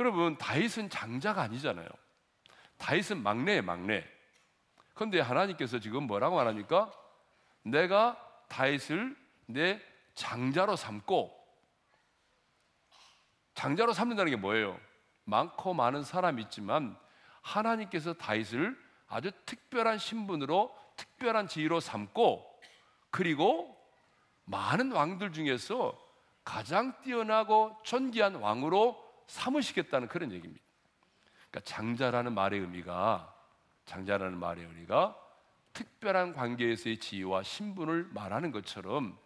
여러분, 0.00 0.36
다윗은 0.38 0.90
장자가 0.90 1.42
아니잖아요. 1.42 1.88
다윗은 2.78 3.22
막내예요, 3.22 3.62
막내. 3.62 4.04
그런데 4.94 5.20
하나님께서 5.20 5.78
지금 5.78 6.04
뭐라고 6.04 6.36
말합니까? 6.36 6.92
내가 7.62 8.18
다윗을 8.48 9.16
내 9.46 9.80
장자로 10.14 10.76
삼고 10.76 11.42
장자로 13.54 13.92
삼는다는 13.92 14.30
게 14.30 14.36
뭐예요? 14.36 14.78
많고 15.24 15.74
많은 15.74 16.02
사람이 16.02 16.42
있지만 16.42 16.96
하나님께서 17.42 18.14
다윗을 18.14 18.76
아주 19.08 19.30
특별한 19.44 19.98
신분으로 19.98 20.74
특별한 20.96 21.48
지위로 21.48 21.80
삼고 21.80 22.60
그리고 23.10 23.76
많은 24.44 24.92
왕들 24.92 25.32
중에서 25.32 25.98
가장 26.44 27.00
뛰어나고 27.02 27.76
존귀한 27.84 28.36
왕으로 28.36 28.98
삼으시겠다는 29.26 30.08
그런 30.08 30.32
얘기입니다. 30.32 30.64
그러니까 31.50 31.60
장자라는 31.60 32.34
말의 32.34 32.60
의미가 32.60 33.34
장자라는 33.84 34.38
말의 34.38 34.64
의미가 34.64 35.16
특별한 35.72 36.34
관계에서의 36.34 36.98
지위와 36.98 37.42
신분을 37.42 38.08
말하는 38.10 38.50
것처럼 38.50 39.18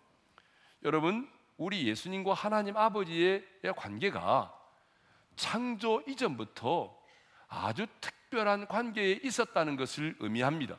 여러분 0.82 1.30
우리 1.56 1.86
예수님과 1.88 2.34
하나님 2.34 2.76
아버지의 2.76 3.44
관계가 3.76 4.52
창조 5.36 6.02
이전부터 6.06 6.95
아주 7.48 7.86
특별한 8.00 8.66
관계에 8.68 9.20
있었다는 9.22 9.76
것을 9.76 10.16
의미합니다. 10.20 10.78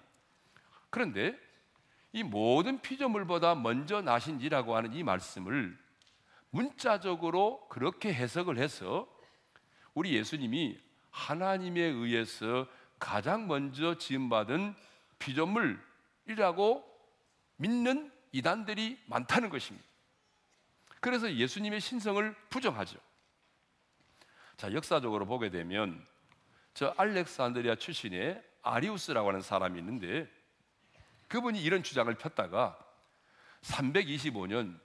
그런데 0.90 1.38
이 2.14 2.24
모든 2.24 2.82
피조물보다 2.82 3.56
먼저 3.56 4.02
나신이라고 4.02 4.76
하는 4.76 4.94
이 4.94 5.04
말씀을 5.04 5.78
문자적으로 6.50 7.68
그렇게 7.70 8.14
해석을 8.14 8.58
해서 8.58 9.08
우리 9.94 10.14
예수님이 10.16 10.80
하나님에 11.12 11.82
의해서 11.82 12.68
가장 13.00 13.48
먼저 13.48 13.98
지음받은 13.98 14.76
피조물이라고 15.20 16.84
믿는 17.58 18.12
이단들이 18.32 19.00
많다는 19.08 19.50
것입니다. 19.50 19.86
그래서 21.00 21.32
예수님의 21.32 21.82
신성을 21.82 22.36
부정하죠. 22.50 23.00
자, 24.58 24.72
역사적으로 24.74 25.26
보게 25.26 25.50
되면 25.50 26.06
저 26.78 26.94
알렉산드리아 26.96 27.74
출신의 27.74 28.40
아리우스라고 28.62 29.30
하는 29.30 29.42
사람이 29.42 29.80
있는데 29.80 30.32
그분이 31.28 31.60
이런 31.60 31.82
주장을 31.82 32.14
폈다가 32.14 32.78
325년 33.64 34.80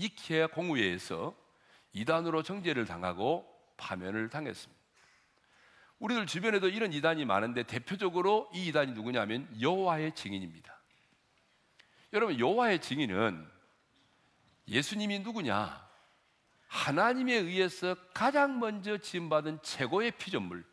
니케아 0.00 0.48
공의회에서 0.48 1.32
이단으로 1.92 2.42
정죄를 2.42 2.86
당하고 2.86 3.48
파면을 3.76 4.30
당했습니다. 4.30 4.82
우리들 6.00 6.26
주변에도 6.26 6.68
이런 6.68 6.92
이단이 6.92 7.24
많은데 7.24 7.62
대표적으로 7.62 8.50
이 8.52 8.66
이단이 8.66 8.90
누구냐면 8.90 9.48
여호와의 9.60 10.16
증인입니다. 10.16 10.76
여러분 12.14 12.36
여호와의 12.36 12.80
증인은 12.80 13.48
예수님이 14.66 15.20
누구냐? 15.20 15.88
하나님에 16.66 17.32
의해서 17.32 17.94
가장 18.12 18.58
먼저 18.58 18.96
지음받은 18.96 19.60
최고의 19.62 20.18
피조물, 20.18 20.71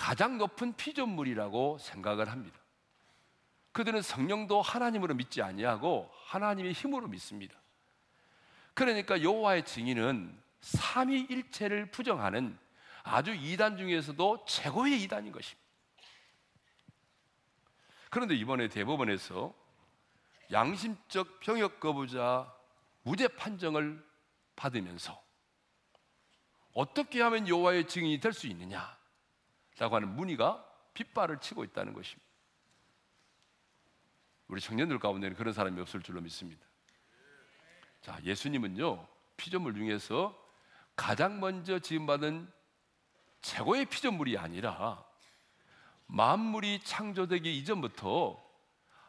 가장 0.00 0.38
높은 0.38 0.74
피조물이라고 0.76 1.76
생각을 1.76 2.30
합니다. 2.30 2.58
그들은 3.72 4.00
성령도 4.00 4.62
하나님으로 4.62 5.14
믿지 5.14 5.42
아니하고 5.42 6.10
하나님의 6.24 6.72
힘으로 6.72 7.06
믿습니다. 7.06 7.54
그러니까 8.72 9.22
여호와의 9.22 9.66
증인은 9.66 10.42
삼위일체를 10.62 11.90
부정하는 11.90 12.58
아주 13.02 13.34
이단 13.34 13.76
중에서도 13.76 14.46
최고의 14.46 15.02
이단인 15.02 15.32
것입니다. 15.32 15.68
그런데 18.08 18.34
이번에 18.36 18.68
대법원에서 18.68 19.52
양심적 20.50 21.40
병역 21.40 21.78
거부자 21.78 22.50
무죄 23.02 23.28
판정을 23.28 24.02
받으면서 24.56 25.22
어떻게 26.72 27.20
하면 27.20 27.46
여호와의 27.46 27.86
증인이 27.86 28.18
될 28.18 28.32
수 28.32 28.46
있느냐 28.46 28.98
라고 29.80 29.96
하는 29.96 30.14
문의가 30.14 30.62
빗발을 30.92 31.40
치고 31.40 31.64
있다는 31.64 31.94
것입니다. 31.94 32.28
우리 34.48 34.60
청년들 34.60 34.98
가운데는 34.98 35.34
그런 35.36 35.54
사람이 35.54 35.80
없을 35.80 36.02
줄로 36.02 36.20
믿습니다. 36.20 36.62
자, 38.02 38.18
예수님은요, 38.22 39.06
피조물 39.38 39.74
중에서 39.74 40.38
가장 40.94 41.40
먼저 41.40 41.78
지음받은 41.78 42.52
최고의 43.40 43.86
피조물이 43.86 44.36
아니라 44.36 45.02
만물이 46.08 46.80
창조되기 46.80 47.56
이전부터 47.60 48.38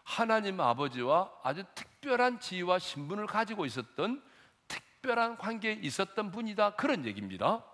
하나님 0.03 0.61
아버지와 0.61 1.33
아주 1.43 1.65
특별한 1.75 2.39
지위와 2.39 2.79
신분을 2.79 3.27
가지고 3.27 3.65
있었던 3.65 4.23
특별한 4.69 5.37
관계에 5.37 5.73
있었던 5.73 6.31
분이다. 6.31 6.75
그런 6.75 7.03
얘기입니다. 7.03 7.65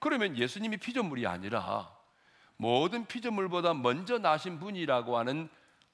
그러면 0.00 0.36
예수님이 0.36 0.78
피조물이 0.78 1.28
아니라 1.28 1.99
모든 2.60 3.06
피조물보다 3.06 3.72
먼저 3.72 4.18
나신 4.18 4.58
분이라고 4.58 5.16
하는 5.16 5.48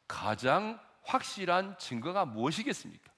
가장 0.08 0.80
확실한 1.04 1.78
증거가 1.78 2.24
무엇이겠습니까? 2.24 3.12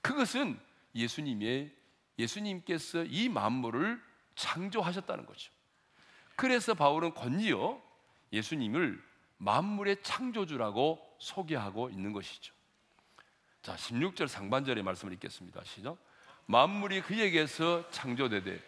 그것은 0.00 0.58
예수님의 0.92 1.72
예수님께서 2.18 3.04
이 3.04 3.28
만물을 3.28 4.02
창조하셨다는 4.34 5.24
거죠. 5.24 5.52
그래서 6.34 6.74
바울은 6.74 7.14
권리어 7.14 7.80
예수님을 8.32 9.00
만물의 9.36 10.02
창조주라고 10.02 11.16
소개하고 11.20 11.90
있는 11.90 12.12
것이죠. 12.12 12.52
자, 13.62 13.76
16절 13.76 14.26
상반절의 14.26 14.82
말씀을 14.82 15.12
읽겠습니다. 15.12 15.62
시작. 15.62 15.96
만물이 16.46 17.02
그에게서 17.02 17.88
창조되되 17.90 18.60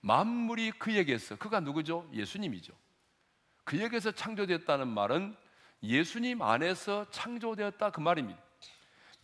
만물이 0.00 0.72
그에게서 0.72 1.36
그가 1.36 1.60
누구죠? 1.60 2.08
예수님이죠. 2.14 2.72
그에게서 3.64 4.10
창조됐다는 4.10 4.88
말은 4.88 5.36
예수님 5.82 6.42
안에서 6.42 7.10
창조되었다 7.10 7.90
그 7.90 8.00
말입니다. 8.00 8.40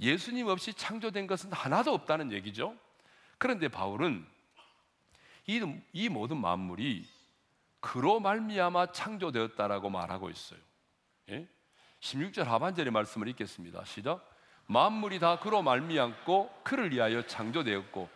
예수님 0.01 0.49
없이 0.49 0.73
창조된 0.73 1.27
것은 1.27 1.53
하나도 1.53 1.93
없다는 1.93 2.33
얘기죠. 2.33 2.77
그런데 3.39 3.69
바울은 3.69 4.27
이, 5.47 5.61
이 5.93 6.09
모든 6.09 6.37
만물이 6.37 7.09
그로 7.81 8.21
말미암아 8.21 8.93
창조되었다라고 8.93 9.91
말하고 9.91 10.31
있어요. 10.31 10.61
예? 11.31 11.49
16절 12.01 12.45
하반절의 12.45 12.93
말씀을 12.93 13.29
읽겠습니다. 13.29 13.85
시작. 13.85 14.29
만물이 14.67 15.19
다 15.21 15.39
그로 15.39 15.63
말미암고 15.63 16.63
그를 16.63 16.93
위하여 16.93 17.23
창조되었고 17.23 18.09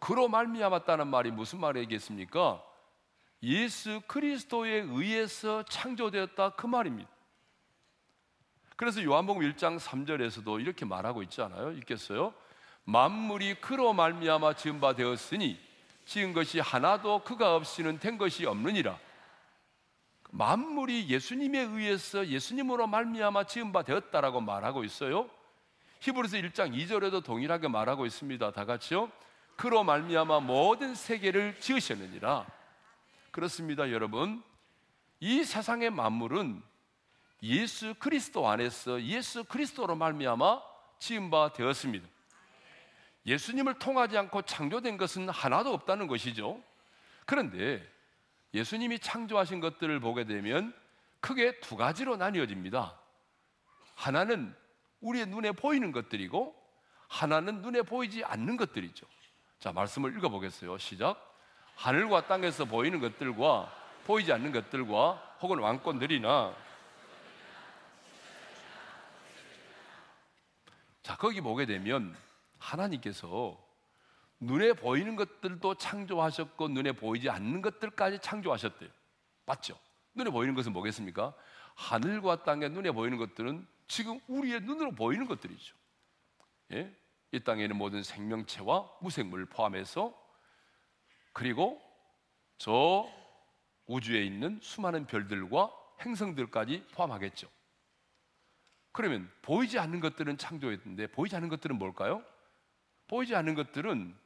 그로 0.00 0.28
말미암았다는 0.28 1.06
말이 1.06 1.30
무슨 1.30 1.60
말이겠습니까? 1.60 2.62
예수 3.42 4.02
그리스도에 4.06 4.80
의해서 4.80 5.62
창조되었다 5.64 6.50
그 6.50 6.66
말입니다. 6.66 7.10
그래서 8.76 9.02
요한복음 9.02 9.42
1장 9.42 9.78
3절에서도 9.78 10.60
이렇게 10.60 10.84
말하고 10.84 11.22
있지 11.22 11.42
않아요? 11.42 11.72
읽겠어요? 11.72 12.32
만물이 12.84 13.56
그로 13.60 13.92
말미암아 13.92 14.54
지은 14.54 14.80
바 14.80 14.94
되었으니 14.94 15.58
지은 16.06 16.32
것이 16.32 16.60
하나도 16.60 17.22
그가 17.24 17.56
없이는 17.56 17.98
된 17.98 18.18
것이 18.18 18.46
없느니라. 18.46 18.98
만물이 20.30 21.08
예수님에 21.08 21.60
의해서 21.60 22.26
예수님으로 22.26 22.86
말미암아 22.86 23.44
지은 23.44 23.72
바 23.72 23.82
되었다라고 23.82 24.40
말하고 24.40 24.84
있어요. 24.84 25.28
히브리서 26.00 26.38
1장 26.38 26.74
2절에도 26.74 27.22
동일하게 27.22 27.68
말하고 27.68 28.06
있습니다. 28.06 28.50
다 28.52 28.64
같이요. 28.64 29.10
그로 29.56 29.84
말미암아 29.84 30.40
모든 30.40 30.94
세계를 30.94 31.60
지으셨느니라. 31.60 32.46
그렇습니다, 33.30 33.90
여러분. 33.90 34.42
이 35.20 35.44
세상의 35.44 35.90
만물은 35.90 36.62
예수 37.42 37.94
그리스도 37.94 38.48
안에서 38.48 39.02
예수 39.02 39.44
그리스도로 39.44 39.94
말미암아 39.94 40.60
지은 40.98 41.30
바 41.30 41.52
되었습니다. 41.52 42.06
예수님을 43.26 43.78
통하지 43.78 44.16
않고 44.18 44.42
창조된 44.42 44.96
것은 44.96 45.28
하나도 45.28 45.72
없다는 45.72 46.06
것이죠. 46.06 46.62
그런데 47.26 47.86
예수님이 48.54 48.98
창조하신 48.98 49.60
것들을 49.60 50.00
보게 50.00 50.24
되면 50.24 50.74
크게 51.20 51.60
두 51.60 51.76
가지로 51.76 52.16
나뉘어집니다. 52.16 52.98
하나는 53.94 54.54
우리의 55.00 55.26
눈에 55.26 55.52
보이는 55.52 55.92
것들이고 55.92 56.56
하나는 57.08 57.62
눈에 57.62 57.82
보이지 57.82 58.24
않는 58.24 58.56
것들이죠. 58.56 59.06
자, 59.58 59.72
말씀을 59.72 60.16
읽어보겠어요. 60.16 60.78
시작. 60.78 61.29
하늘과 61.76 62.26
땅에서 62.26 62.64
보이는 62.64 63.00
것들과 63.00 63.72
보이지 64.06 64.32
않는 64.32 64.52
것들과 64.52 65.36
혹은 65.40 65.58
왕권들이나 65.58 66.54
자, 71.02 71.16
거기 71.16 71.40
보게 71.40 71.66
되면 71.66 72.16
하나님께서 72.58 73.58
눈에 74.38 74.72
보이는 74.72 75.16
것들도 75.16 75.74
창조하셨고 75.74 76.68
눈에 76.68 76.92
보이지 76.92 77.28
않는 77.28 77.62
것들까지 77.62 78.20
창조하셨대요. 78.20 78.88
맞죠? 79.44 79.78
눈에 80.14 80.30
보이는 80.30 80.54
것은 80.54 80.72
뭐겠습니까? 80.72 81.34
하늘과 81.74 82.44
땅에 82.44 82.68
눈에 82.68 82.90
보이는 82.92 83.18
것들은 83.18 83.66
지금 83.88 84.20
우리의 84.28 84.60
눈으로 84.60 84.92
보이는 84.92 85.26
것들이죠. 85.26 85.74
예? 86.72 86.94
이 87.32 87.40
땅에 87.40 87.64
있는 87.64 87.76
모든 87.76 88.02
생명체와 88.02 88.88
무생물 89.00 89.46
포함해서 89.46 90.14
그리고 91.32 91.80
저 92.58 93.08
우주에 93.86 94.22
있는 94.22 94.58
수많은 94.62 95.06
별들과 95.06 95.70
행성들까지 96.04 96.86
포함하겠죠. 96.92 97.48
그러면 98.92 99.30
보이지 99.42 99.78
않는 99.78 100.00
것들은 100.00 100.36
창조했는데 100.36 101.08
보이지 101.08 101.36
않는 101.36 101.48
것들은 101.48 101.78
뭘까요? 101.78 102.24
보이지 103.06 103.34
않는 103.34 103.54
것들은 103.54 104.16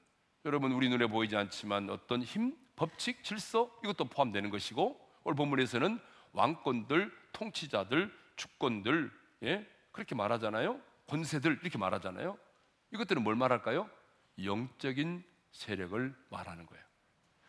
여러분 0.45 0.73
우리 0.73 0.89
눈에 0.89 1.07
보이지 1.07 1.37
않지만 1.37 1.91
어떤 1.91 2.23
힘, 2.23 2.57
법칙, 2.77 3.25
질서 3.25 3.71
이것도 3.83 4.07
포함되는 4.07 4.51
것이고 4.51 5.01
오늘 5.25 5.37
본문에서는 5.37 5.99
왕권들, 6.33 7.13
통치자들, 7.33 8.13
주권들 8.37 9.11
예? 9.45 9.67
그렇게 9.93 10.15
말하잖아요. 10.15 10.81
권세들 11.07 11.61
이렇게 11.63 11.79
말하잖아요. 11.79 12.39
이것들은 12.93 13.23
뭘 13.23 13.37
말할까요? 13.37 13.89
영적인 14.43 15.23
세력을 15.53 16.15
말하는 16.31 16.67
거예요. 16.67 16.85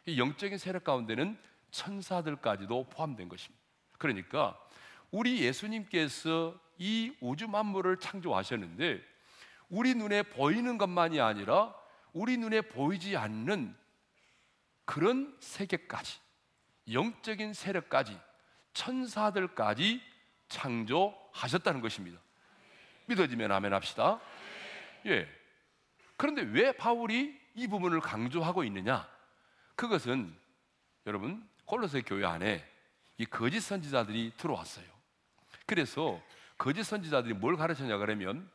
이 0.06 0.20
영적인 0.20 0.58
세력 0.58 0.84
가운데는 0.84 1.38
천사들까지도 1.72 2.86
포함된 2.89 3.28
것입니다. 3.28 3.63
그러니까 3.98 4.60
우리 5.12 5.41
예수님께서 5.41 6.60
이 6.78 7.15
우주 7.20 7.48
만물을 7.48 7.98
창조하셨는데 7.98 9.02
우리 9.70 9.96
눈에 9.96 10.24
보이는 10.24 10.78
것만이 10.78 11.20
아니라 11.20 11.74
우리 12.13 12.38
눈에 12.38 12.62
보이지 12.62 13.18
않는 13.18 13.76
그런 14.86 15.36
세계까지 15.39 16.20
영적인 16.91 17.54
세력까지 17.54 18.18
천사들까지 18.74 20.02
창조하셨다는 20.50 21.82
것입니다. 21.82 22.20
믿어지면 23.08 23.52
아멘 23.52 23.74
합시다. 23.74 24.20
예. 25.06 25.28
그런데 26.18 26.44
왜 26.44 26.72
바울이 26.72 27.39
이 27.56 27.68
부분을 27.68 28.00
강조하고 28.00 28.63
있느냐? 28.65 29.08
그것은 29.76 30.36
여러분 31.06 31.48
콜로새 31.66 32.02
교회 32.02 32.26
안에 32.26 32.66
이 33.18 33.26
거짓 33.26 33.62
선지자들이 33.62 34.34
들어왔어요. 34.38 34.86
그래서 35.66 36.22
거짓 36.58 36.84
선지자들이 36.84 37.34
뭘 37.34 37.58
가르쳤냐 37.58 37.98
그러면 37.98 38.50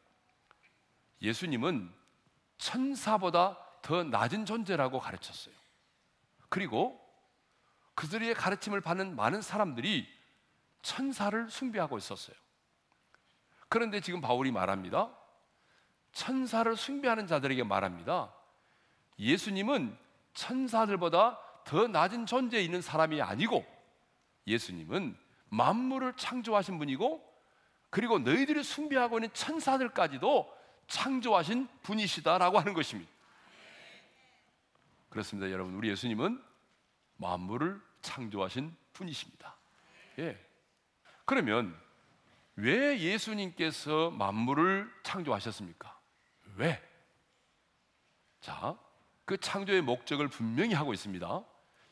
예수님은 1.22 1.92
천사보다 2.58 3.58
더 3.82 4.04
낮은 4.04 4.46
존재라고 4.46 5.00
가르쳤어요. 5.00 5.54
그리고 6.48 6.98
그들의 7.94 8.34
가르침을 8.34 8.80
받는 8.80 9.16
많은 9.16 9.42
사람들이 9.42 10.08
천사를 10.82 11.48
숭배하고 11.50 11.98
있었어요. 11.98 12.36
그런데 13.68 14.00
지금 14.00 14.20
바울이 14.20 14.50
말합니다. 14.50 15.10
천사를 16.12 16.74
숭배하는 16.76 17.26
자들에게 17.26 17.62
말합니다. 17.64 18.34
예수님은 19.18 19.96
천사들보다 20.34 21.38
더 21.64 21.86
낮은 21.86 22.26
존재에 22.26 22.62
있는 22.62 22.80
사람이 22.82 23.20
아니고 23.20 23.64
예수님은 24.46 25.16
만물을 25.48 26.14
창조하신 26.16 26.78
분이고 26.78 27.28
그리고 27.90 28.18
너희들이 28.18 28.62
숭배하고 28.62 29.18
있는 29.18 29.32
천사들까지도 29.32 30.56
창조하신 30.86 31.68
분이시다라고 31.82 32.58
하는 32.58 32.72
것입니다. 32.72 33.10
그렇습니다, 35.08 35.50
여러분. 35.50 35.74
우리 35.74 35.88
예수님은 35.90 36.42
만물을 37.16 37.80
창조하신 38.00 38.74
분이십니다. 38.92 39.56
예. 40.20 40.38
그러면 41.24 41.76
왜 42.56 42.98
예수님께서 42.98 44.10
만물을 44.10 44.92
창조하셨습니까? 45.02 45.98
왜? 46.56 46.82
자, 48.40 48.76
그 49.30 49.38
창조의 49.38 49.82
목적을 49.82 50.26
분명히 50.26 50.74
하고 50.74 50.92
있습니다. 50.92 51.44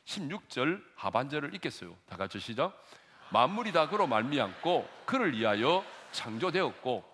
16절 0.07 0.83
하반절을 0.97 1.55
읽겠어요. 1.55 1.97
다 2.09 2.17
같이 2.17 2.41
시작. 2.41 2.85
만물이 3.31 3.71
다 3.71 3.89
그로 3.89 4.09
말미암고 4.09 5.05
그를 5.07 5.39
위하여 5.39 5.85
창조되었고 6.11 7.05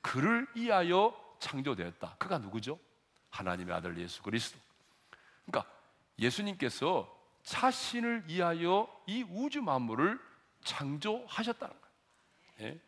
그를 0.00 0.48
위하여 0.56 1.14
창조되었다. 1.38 2.16
그가 2.18 2.38
누구죠? 2.38 2.80
하나님의 3.30 3.72
아들 3.72 3.96
예수 3.98 4.20
그리스도. 4.20 4.58
그러니까 5.46 5.72
예수님께서 6.18 7.16
자신을 7.44 8.24
위하여 8.26 8.88
이 9.06 9.22
우주 9.30 9.62
만물을 9.62 10.18
창조하셨다는 10.64 11.76
거예요. 11.80 12.72
예? 12.72 12.80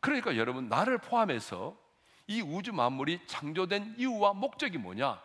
그러니까 0.00 0.36
여러분 0.36 0.68
나를 0.68 0.98
포함해서 0.98 1.82
이 2.26 2.40
우주 2.40 2.72
만물이 2.72 3.26
창조된 3.26 3.96
이유와 3.98 4.34
목적이 4.34 4.78
뭐냐? 4.78 5.20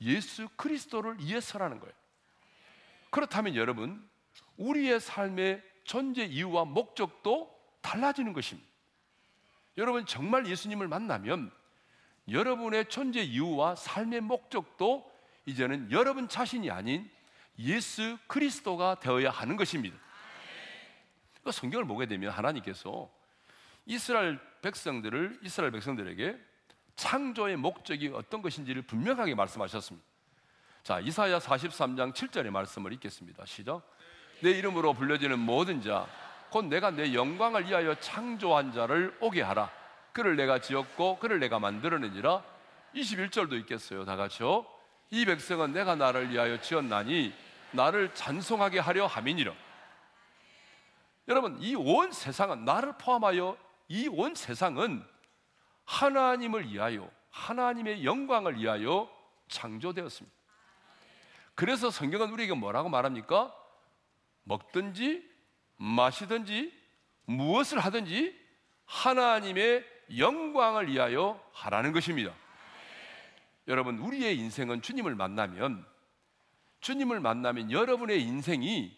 예수 0.00 0.48
그리스도를 0.56 1.18
위해서라는 1.20 1.78
거예요. 1.78 1.94
그렇다면 3.10 3.54
여러분 3.54 4.08
우리의 4.56 5.00
삶의 5.00 5.62
존재 5.84 6.24
이유와 6.24 6.64
목적도 6.64 7.54
달라지는 7.80 8.32
것입니다. 8.32 8.68
여러분 9.76 10.06
정말 10.06 10.46
예수님을 10.46 10.88
만나면 10.88 11.50
여러분의 12.28 12.88
존재 12.88 13.22
이유와 13.22 13.76
삶의 13.76 14.20
목적도 14.22 15.10
이제는 15.46 15.90
여러분 15.90 16.28
자신이 16.28 16.70
아닌 16.70 17.08
예수 17.58 18.18
그리스도가 18.26 19.00
되어야 19.00 19.30
하는 19.30 19.56
것입니다. 19.56 19.96
그 21.42 21.50
성경을 21.50 21.86
보게 21.86 22.06
되면 22.06 22.30
하나님께서 22.30 23.10
이스라엘 23.86 24.38
백성들을 24.62 25.40
이스라엘 25.42 25.72
백성들에게 25.72 26.38
창조의 26.96 27.56
목적이 27.56 28.12
어떤 28.14 28.42
것인지를 28.42 28.82
분명하게 28.82 29.34
말씀하셨습니다. 29.34 30.06
자, 30.82 31.00
이사야 31.00 31.38
43장 31.38 32.12
7절의 32.12 32.50
말씀을 32.50 32.92
읽겠습니다. 32.94 33.44
시작. 33.46 33.82
내 34.40 34.50
이름으로 34.50 34.92
불려지는 34.94 35.38
모든 35.38 35.80
자, 35.80 36.06
곧 36.50 36.66
내가 36.66 36.90
내 36.90 37.14
영광을 37.14 37.66
위하여 37.66 37.94
창조한 37.94 38.72
자를 38.72 39.16
오게 39.20 39.42
하라. 39.42 39.70
그를 40.12 40.36
내가 40.36 40.60
지었고 40.60 41.18
그를 41.18 41.38
내가 41.38 41.58
만들었느니라. 41.58 42.44
21절도 42.94 43.58
있겠어요. 43.60 44.04
다 44.04 44.16
같이요. 44.16 44.66
이 45.10 45.24
백성은 45.24 45.72
내가 45.72 45.94
나를 45.94 46.30
위하여 46.30 46.60
지었나니 46.60 47.32
나를 47.70 48.12
찬송하게 48.14 48.80
하려 48.80 49.06
함이니라. 49.06 49.52
여러분, 51.28 51.56
이 51.60 51.74
온 51.74 52.12
세상은 52.12 52.64
나를 52.64 52.94
포함하여 52.98 53.56
이 53.92 54.08
온 54.08 54.34
세상은 54.34 55.04
하나님을 55.84 56.72
위하여 56.72 57.10
하나님의 57.28 58.06
영광을 58.06 58.58
위하여 58.58 59.10
창조되었습니다. 59.48 60.34
그래서 61.54 61.90
성경은 61.90 62.30
우리에게 62.30 62.54
뭐라고 62.54 62.88
말합니까? 62.88 63.54
먹든지 64.44 65.30
마시든지 65.76 66.72
무엇을 67.26 67.80
하든지 67.80 68.34
하나님의 68.86 69.84
영광을 70.16 70.88
위하여 70.88 71.38
하라는 71.52 71.92
것입니다. 71.92 72.34
여러분, 73.68 73.98
우리의 73.98 74.38
인생은 74.38 74.80
주님을 74.80 75.14
만나면 75.14 75.86
주님을 76.80 77.20
만나면 77.20 77.70
여러분의 77.70 78.22
인생이 78.22 78.96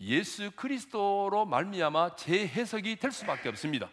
예수 0.00 0.50
그리스도로 0.52 1.44
말미암아 1.44 2.16
재해석이 2.16 2.96
될 2.96 3.12
수밖에 3.12 3.50
없습니다. 3.50 3.90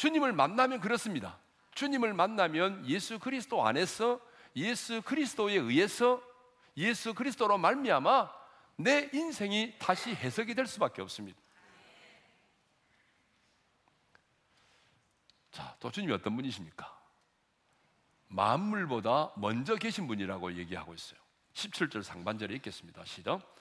주님을 0.00 0.32
만나면 0.32 0.80
그렇습니다. 0.80 1.38
주님을 1.74 2.14
만나면 2.14 2.88
예수 2.88 3.18
그리스도 3.18 3.66
안에서 3.66 4.18
예수 4.56 5.02
그리스도에 5.02 5.56
의해서 5.56 6.22
예수 6.78 7.12
그리스도로 7.12 7.58
말미암아 7.58 8.32
내 8.76 9.10
인생이 9.12 9.74
다시 9.78 10.14
해석이 10.14 10.54
될 10.54 10.66
수밖에 10.66 11.02
없습니다. 11.02 11.38
자, 15.50 15.76
또 15.78 15.90
주님이 15.90 16.14
어떤 16.14 16.34
분이십니까? 16.34 16.98
만물보다 18.28 19.32
먼저 19.36 19.76
계신 19.76 20.06
분이라고 20.06 20.56
얘기하고 20.56 20.94
있어요. 20.94 21.20
17절 21.52 22.02
상반절에 22.02 22.54
있겠습니다. 22.54 23.04
시작. 23.04 23.54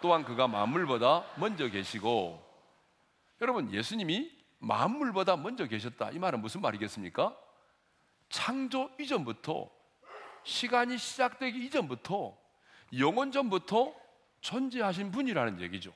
또한 0.00 0.24
그가 0.24 0.48
만물보다 0.48 1.24
먼저 1.36 1.68
계시고 1.68 2.44
여러분 3.40 3.72
예수님이 3.72 4.43
만물보다 4.64 5.36
먼저 5.36 5.66
계셨다. 5.66 6.10
이 6.10 6.18
말은 6.18 6.40
무슨 6.40 6.60
말이겠습니까? 6.60 7.36
창조 8.28 8.90
이전부터 8.98 9.70
시간이 10.44 10.98
시작되기 10.98 11.64
이전부터 11.66 12.36
영원 12.98 13.32
전부터 13.32 13.94
존재하신 14.40 15.10
분이라는 15.10 15.60
얘기죠. 15.62 15.92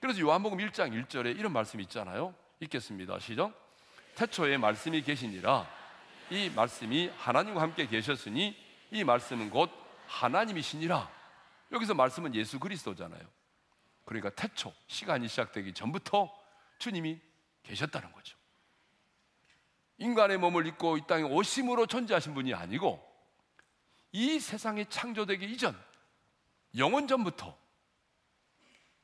그래서 0.00 0.20
요한복음 0.20 0.58
1장 0.58 0.92
1절에 1.06 1.38
이런 1.38 1.52
말씀이 1.52 1.82
있잖아요. 1.84 2.34
읽겠습니다. 2.60 3.18
시작. 3.18 3.52
태초에 4.14 4.56
말씀이 4.56 5.02
계시니라 5.02 5.68
이 6.30 6.50
말씀이 6.50 7.10
하나님과 7.16 7.60
함께 7.60 7.86
계셨으니 7.86 8.56
이 8.90 9.04
말씀은 9.04 9.50
곧 9.50 9.70
하나님이시니라. 10.06 11.08
여기서 11.72 11.94
말씀은 11.94 12.34
예수 12.34 12.58
그리스도잖아요. 12.58 13.22
그러니까 14.04 14.30
태초 14.30 14.72
시간이 14.86 15.28
시작되기 15.28 15.74
전부터 15.74 16.32
주님이 16.78 17.20
계셨다는 17.68 18.10
거죠. 18.12 18.36
인간의 19.98 20.38
몸을 20.38 20.66
입고 20.66 20.96
이 20.96 21.06
땅에 21.06 21.22
오심으로 21.22 21.86
존재하신 21.86 22.34
분이 22.34 22.54
아니고 22.54 23.04
이 24.12 24.40
세상이 24.40 24.86
창조되기 24.86 25.44
이전 25.46 25.78
영원 26.76 27.06
전부터 27.06 27.56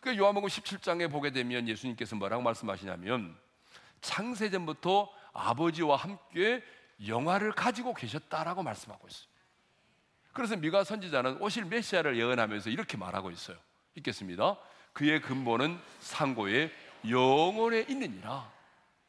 그 0.00 0.16
요한복음 0.16 0.48
17장에 0.48 1.11
보게 1.11 1.31
되면 1.31 1.68
예수님께서 1.68 2.16
뭐라고 2.16 2.42
말씀하시냐면 2.42 3.37
창세 4.00 4.50
전부터 4.50 5.11
아버지와 5.33 5.96
함께 5.96 6.62
영화를 7.07 7.53
가지고 7.53 7.94
계셨다라고 7.94 8.62
말씀하고 8.62 9.09
있어요. 9.09 9.29
그래서 10.33 10.57
미가 10.57 10.85
선지자는 10.85 11.40
오실 11.40 11.64
메시아를 11.64 12.18
예언하면서 12.18 12.70
이렇게 12.70 12.96
말하고 12.96 13.31
있어요. 13.31 13.57
읽겠습니다. 13.96 14.57
그의 14.92 15.20
근본은 15.20 15.81
상고의 16.00 16.70
영원에 17.09 17.87
있느니라. 17.88 18.54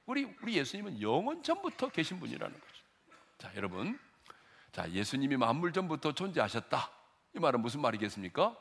우리 0.05 0.23
우리 0.41 0.57
예수님은 0.57 1.01
영원 1.01 1.41
전부터 1.41 1.89
계신 1.89 2.19
분이라는 2.19 2.59
거죠. 2.59 2.83
자, 3.37 3.51
여러분. 3.55 3.99
자, 4.71 4.89
예수님이 4.91 5.37
만물 5.37 5.73
전부터 5.73 6.13
존재하셨다. 6.13 6.89
이 7.35 7.39
말은 7.39 7.61
무슨 7.61 7.81
말이겠습니까? 7.81 8.55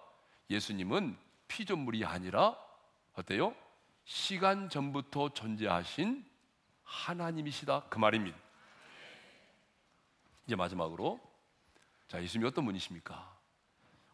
예수님은 0.51 1.17
피조물이 1.49 2.05
아니라 2.05 2.57
어때요? 3.15 3.55
시간 4.05 4.69
전부터 4.69 5.31
존재하신 5.31 6.25
하나님이시다 6.85 7.85
그 7.89 7.99
말입니다. 7.99 8.37
이제 10.47 10.57
마지막으로 10.57 11.21
자 12.09 12.23
예수님이 12.23 12.49
어떤 12.49 12.67
분이십니까? 12.67 13.35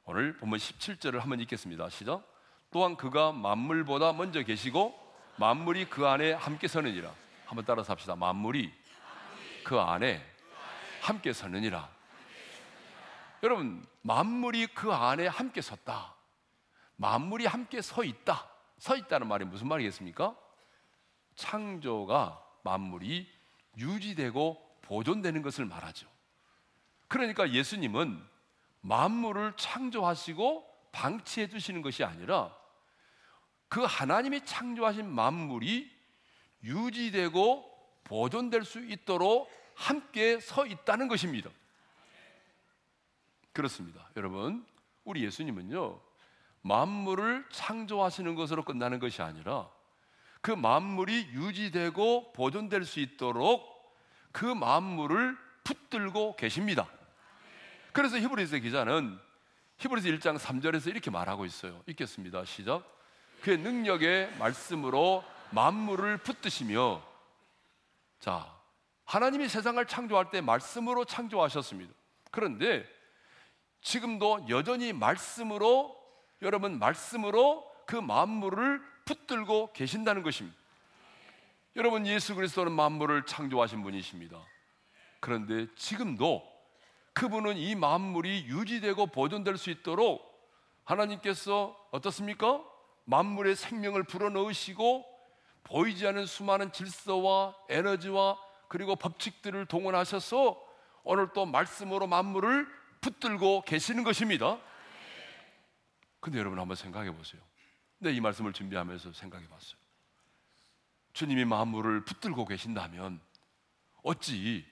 오늘 0.05 0.37
본문 0.37 0.59
17절을 0.59 1.19
한번 1.19 1.40
읽겠습니다. 1.40 1.88
시작. 1.90 2.25
또한 2.71 2.97
그가 2.97 3.33
만물보다 3.33 4.12
먼저 4.12 4.43
계시고 4.43 5.10
만물이 5.40 5.87
그 5.88 6.07
안에 6.07 6.35
함께 6.35 6.68
서느니라. 6.68 7.14
한번 7.46 7.64
따라서 7.64 7.94
합시다. 7.94 8.14
만물이 8.14 8.70
그 9.64 9.81
안에 9.81 10.22
함께 11.00 11.33
서느니라. 11.33 11.88
여러분, 13.42 13.83
만물이 14.03 14.66
그 14.74 14.92
안에 14.92 15.26
함께 15.26 15.62
섰다. 15.62 16.14
만물이 16.96 17.46
함께 17.46 17.81
서 17.81 18.05
있다. 18.05 18.50
서 18.76 18.96
있다는 18.96 19.29
말이 19.29 19.46
무슨 19.46 19.66
말이겠습니까? 19.68 20.37
창조가 21.37 22.44
만물이 22.62 23.26
유지되고 23.79 24.79
보존되는 24.83 25.40
것을 25.40 25.64
말하죠. 25.64 26.07
그러니까 27.09 27.50
예수님은 27.50 28.22
만물을 28.83 29.55
창조하시고 29.57 30.90
방치해 30.92 31.46
두시는 31.46 31.81
것이 31.81 32.05
아니라 32.05 32.60
그 33.71 33.83
하나님이 33.85 34.45
창조하신 34.45 35.09
만물이 35.09 35.91
유지되고 36.65 37.65
보존될 38.05 38.65
수 38.65 38.85
있도록 38.85 39.49
함께 39.77 40.41
서 40.41 40.67
있다는 40.67 41.07
것입니다. 41.07 41.49
그렇습니다. 43.53 44.11
여러분, 44.17 44.67
우리 45.05 45.25
예수님은요, 45.25 46.01
만물을 46.63 47.47
창조하시는 47.51 48.35
것으로 48.35 48.65
끝나는 48.65 48.99
것이 48.99 49.23
아니라 49.23 49.71
그 50.41 50.51
만물이 50.51 51.29
유지되고 51.33 52.33
보존될 52.33 52.85
수 52.85 52.99
있도록 52.99 53.95
그 54.33 54.45
만물을 54.45 55.39
붙들고 55.63 56.35
계십니다. 56.35 56.89
그래서 57.93 58.19
히브리서 58.19 58.59
기자는 58.59 59.17
히브리서 59.79 60.09
1장 60.09 60.39
3절에서 60.39 60.89
이렇게 60.89 61.11
말하고 61.11 61.45
있어요. 61.45 61.83
읽겠습니다. 61.87 62.45
시작. 62.45 63.00
그의 63.42 63.59
능력의 63.59 64.37
말씀으로 64.38 65.24
만물을 65.50 66.18
붙드시며 66.18 67.03
자, 68.20 68.55
하나님이 69.05 69.48
세상을 69.48 69.85
창조할 69.87 70.31
때 70.31 70.40
말씀으로 70.40 71.05
창조하셨습니다. 71.05 71.92
그런데 72.31 72.87
지금도 73.83 74.46
여전히 74.48 74.92
말씀으로 74.92 75.96
여러분 76.42 76.79
말씀으로 76.79 77.68
그 77.87 77.96
만물을 77.96 78.81
붙들고 79.05 79.72
계신다는 79.72 80.22
것입니다. 80.22 80.57
여러분 81.76 82.07
예수 82.07 82.35
그리스도는 82.35 82.72
만물을 82.72 83.26
창조하신 83.26 83.83
분이십니다. 83.83 84.38
그런데 85.18 85.66
지금도 85.74 86.46
그분은 87.12 87.57
이 87.57 87.74
만물이 87.74 88.46
유지되고 88.46 89.07
보존될 89.07 89.57
수 89.57 89.70
있도록 89.70 90.31
하나님께서 90.85 91.76
어떻습니까? 91.90 92.62
만물의 93.11 93.57
생명을 93.57 94.05
불어넣으시고 94.05 95.05
보이지 95.64 96.07
않는 96.07 96.27
수많은 96.27 96.73
질서와 96.73 97.57
에너지와 97.68 98.38
그리고 98.68 98.94
법칙들을 98.94 99.66
동원하셔서 99.66 100.68
오늘 101.03 101.33
또 101.35 101.44
말씀으로 101.44 102.07
만물을 102.07 102.68
붙들고 103.01 103.62
계시는 103.62 104.05
것입니다. 104.05 104.59
근데 106.20 106.38
여러분 106.38 106.59
한번 106.59 106.77
생각해 106.77 107.11
보세요. 107.11 107.42
네, 107.99 108.12
이 108.12 108.20
말씀을 108.20 108.53
준비하면서 108.53 109.12
생각해 109.12 109.49
봤어요. 109.49 109.81
주님이 111.12 111.44
만물을 111.44 112.05
붙들고 112.05 112.44
계신다면 112.46 113.20
어찌 114.03 114.64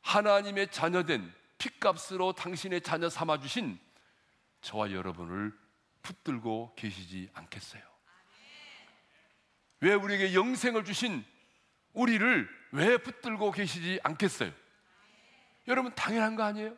하나님의 0.00 0.70
자녀된 0.70 1.30
핏값으로 1.58 2.32
당신의 2.32 2.80
자녀 2.80 3.10
삼아 3.10 3.40
주신 3.40 3.78
저와 4.62 4.92
여러분을 4.92 5.52
붙들고 6.02 6.74
계시지 6.76 7.28
않겠어요? 7.34 7.82
왜 9.80 9.94
우리에게 9.94 10.34
영생을 10.34 10.84
주신 10.84 11.24
우리를 11.92 12.48
왜 12.72 12.98
붙들고 12.98 13.50
계시지 13.50 14.00
않겠어요? 14.02 14.52
여러분 15.68 15.94
당연한 15.94 16.36
거 16.36 16.42
아니에요? 16.42 16.76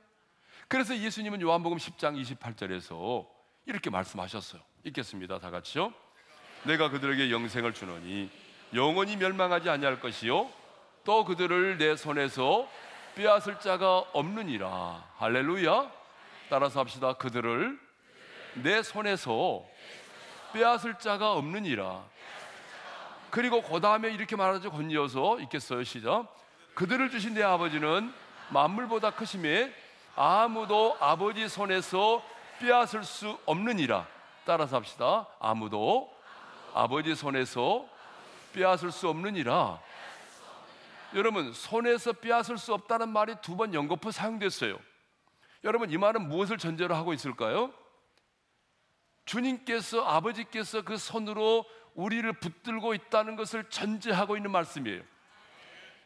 그래서 0.68 0.96
예수님은 0.96 1.40
요한복음 1.40 1.78
10장 1.78 2.20
28절에서 2.38 3.28
이렇게 3.66 3.90
말씀하셨어요. 3.90 4.62
읽겠습니다. 4.84 5.38
다 5.38 5.50
같이요. 5.50 5.92
내가 6.64 6.90
그들에게 6.90 7.30
영생을 7.30 7.74
주노니 7.74 8.30
영원히 8.74 9.16
멸망하지 9.16 9.68
아니할 9.68 10.00
것이요 10.00 10.50
또 11.04 11.24
그들을 11.24 11.78
내 11.78 11.96
손에서 11.96 12.68
빼앗을 13.14 13.60
자가 13.60 13.98
없느니라. 14.12 15.12
할렐루야. 15.16 15.90
따라서 16.48 16.80
합시다. 16.80 17.14
그들을 17.14 17.78
내 18.54 18.82
손에서 18.82 19.64
빼앗을 20.52 20.98
자가 20.98 21.32
없느니라. 21.32 22.02
그리고 23.30 23.62
그 23.62 23.80
다음에 23.80 24.10
이렇게 24.10 24.36
말하죠. 24.36 24.70
건이어서 24.70 25.40
있겠어요. 25.40 25.84
시작. 25.84 26.26
그들을 26.74 27.10
주신 27.10 27.34
내 27.34 27.42
아버지는 27.42 28.12
만물보다 28.50 29.12
크심에 29.12 29.72
아무도 30.14 30.96
아버지 31.00 31.48
손에서 31.48 32.22
빼앗을 32.58 33.04
수 33.04 33.38
없느니라. 33.46 34.06
따라서 34.44 34.76
합시다. 34.76 35.26
아무도 35.40 36.12
아버지 36.74 37.14
손에서 37.14 37.86
빼앗을 38.52 38.92
수 38.92 39.08
없느니라. 39.08 39.80
여러분, 41.14 41.52
손에서 41.52 42.12
빼앗을 42.12 42.58
수 42.58 42.72
없다는 42.74 43.08
말이 43.10 43.34
두 43.42 43.56
번 43.56 43.72
연거푸 43.74 44.12
사용됐어요. 44.12 44.78
여러분, 45.64 45.90
이 45.90 45.96
말은 45.96 46.28
무엇을 46.28 46.58
전제로 46.58 46.94
하고 46.94 47.12
있을까요? 47.14 47.72
주님께서 49.32 50.04
아버지께서 50.04 50.82
그 50.82 50.98
손으로 50.98 51.64
우리를 51.94 52.30
붙들고 52.34 52.92
있다는 52.92 53.36
것을 53.36 53.64
전제하고 53.70 54.36
있는 54.36 54.50
말씀이에요. 54.50 55.02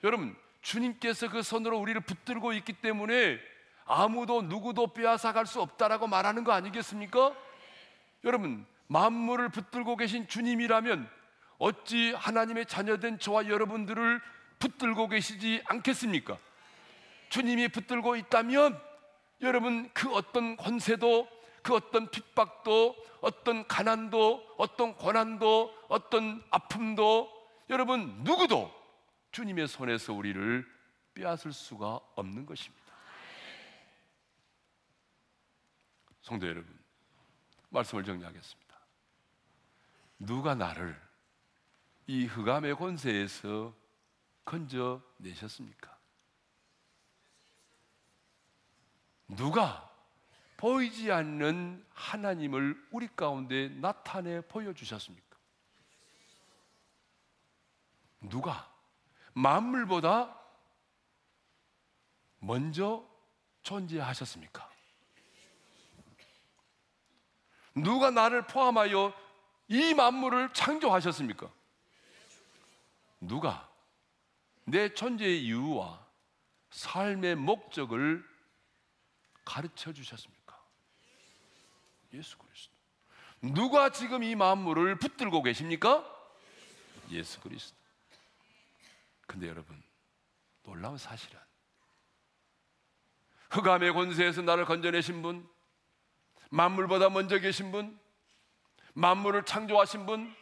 여러분, 0.04 0.36
주님께서 0.62 1.28
그 1.28 1.42
손으로 1.42 1.76
우리를 1.78 2.00
붙들고 2.02 2.52
있기 2.52 2.74
때문에 2.74 3.40
아무도 3.84 4.42
누구도 4.42 4.92
빼앗아 4.92 5.32
갈 5.32 5.46
수 5.46 5.60
없다라고 5.60 6.06
말하는 6.06 6.44
거 6.44 6.52
아니겠습니까? 6.52 7.34
여러분, 8.22 8.64
만물을 8.86 9.48
붙들고 9.48 9.96
계신 9.96 10.28
주님이라면 10.28 11.10
어찌 11.58 12.12
하나님의 12.12 12.66
자녀된 12.66 13.18
저와 13.18 13.48
여러분들을 13.48 14.20
붙들고 14.60 15.08
계시지 15.08 15.62
않겠습니까? 15.66 16.38
주님이 17.30 17.68
붙들고 17.68 18.14
있다면 18.14 18.80
여러분 19.42 19.90
그 19.92 20.12
어떤 20.14 20.56
권세도 20.56 21.35
그 21.66 21.74
어떤 21.74 22.08
핍박도 22.08 22.94
어떤 23.20 23.66
가난도 23.66 24.54
어떤 24.56 24.94
고난도 24.94 25.86
어떤 25.88 26.40
아픔도 26.52 27.28
여러분 27.70 28.22
누구도 28.22 28.72
주님의 29.32 29.66
손에서 29.66 30.12
우리를 30.12 30.64
빼앗을 31.14 31.52
수가 31.52 31.98
없는 32.14 32.46
것입니다. 32.46 32.86
성도 36.22 36.46
여러분, 36.46 36.72
말씀을 37.70 38.04
정리하겠습니다. 38.04 38.76
누가 40.20 40.54
나를 40.54 40.96
이 42.06 42.26
흑암의 42.26 42.76
권세에서 42.76 43.74
건져 44.44 45.02
내셨습니까? 45.16 45.98
누가 49.26 49.85
보이지 50.56 51.12
않는 51.12 51.84
하나님을 51.92 52.88
우리 52.90 53.08
가운데 53.14 53.68
나타내 53.68 54.40
보여주셨습니까? 54.40 55.36
누가 58.20 58.72
만물보다 59.34 60.34
먼저 62.38 63.06
존재하셨습니까? 63.62 64.70
누가 67.74 68.10
나를 68.10 68.46
포함하여 68.46 69.12
이 69.68 69.92
만물을 69.92 70.52
창조하셨습니까? 70.54 71.50
누가 73.20 73.68
내 74.64 74.92
존재의 74.94 75.44
이유와 75.44 76.06
삶의 76.70 77.36
목적을 77.36 78.24
가르쳐 79.44 79.92
주셨습니까? 79.92 80.35
예수 82.12 82.38
그리스도. 82.38 82.74
누가 83.42 83.90
지금 83.90 84.22
이 84.22 84.34
만물을 84.34 84.96
붙들고 84.96 85.42
계십니까? 85.42 86.04
예수 87.10 87.40
그리스도. 87.40 87.76
근데 89.26 89.48
여러분, 89.48 89.82
놀라운 90.62 90.98
사실은 90.98 91.38
흑암의 93.50 93.92
권세에서 93.92 94.42
나를 94.42 94.64
건져내신 94.64 95.22
분, 95.22 95.48
만물보다 96.50 97.10
먼저 97.10 97.38
계신 97.38 97.72
분, 97.72 97.98
만물을 98.94 99.44
창조하신 99.44 100.06
분, 100.06 100.34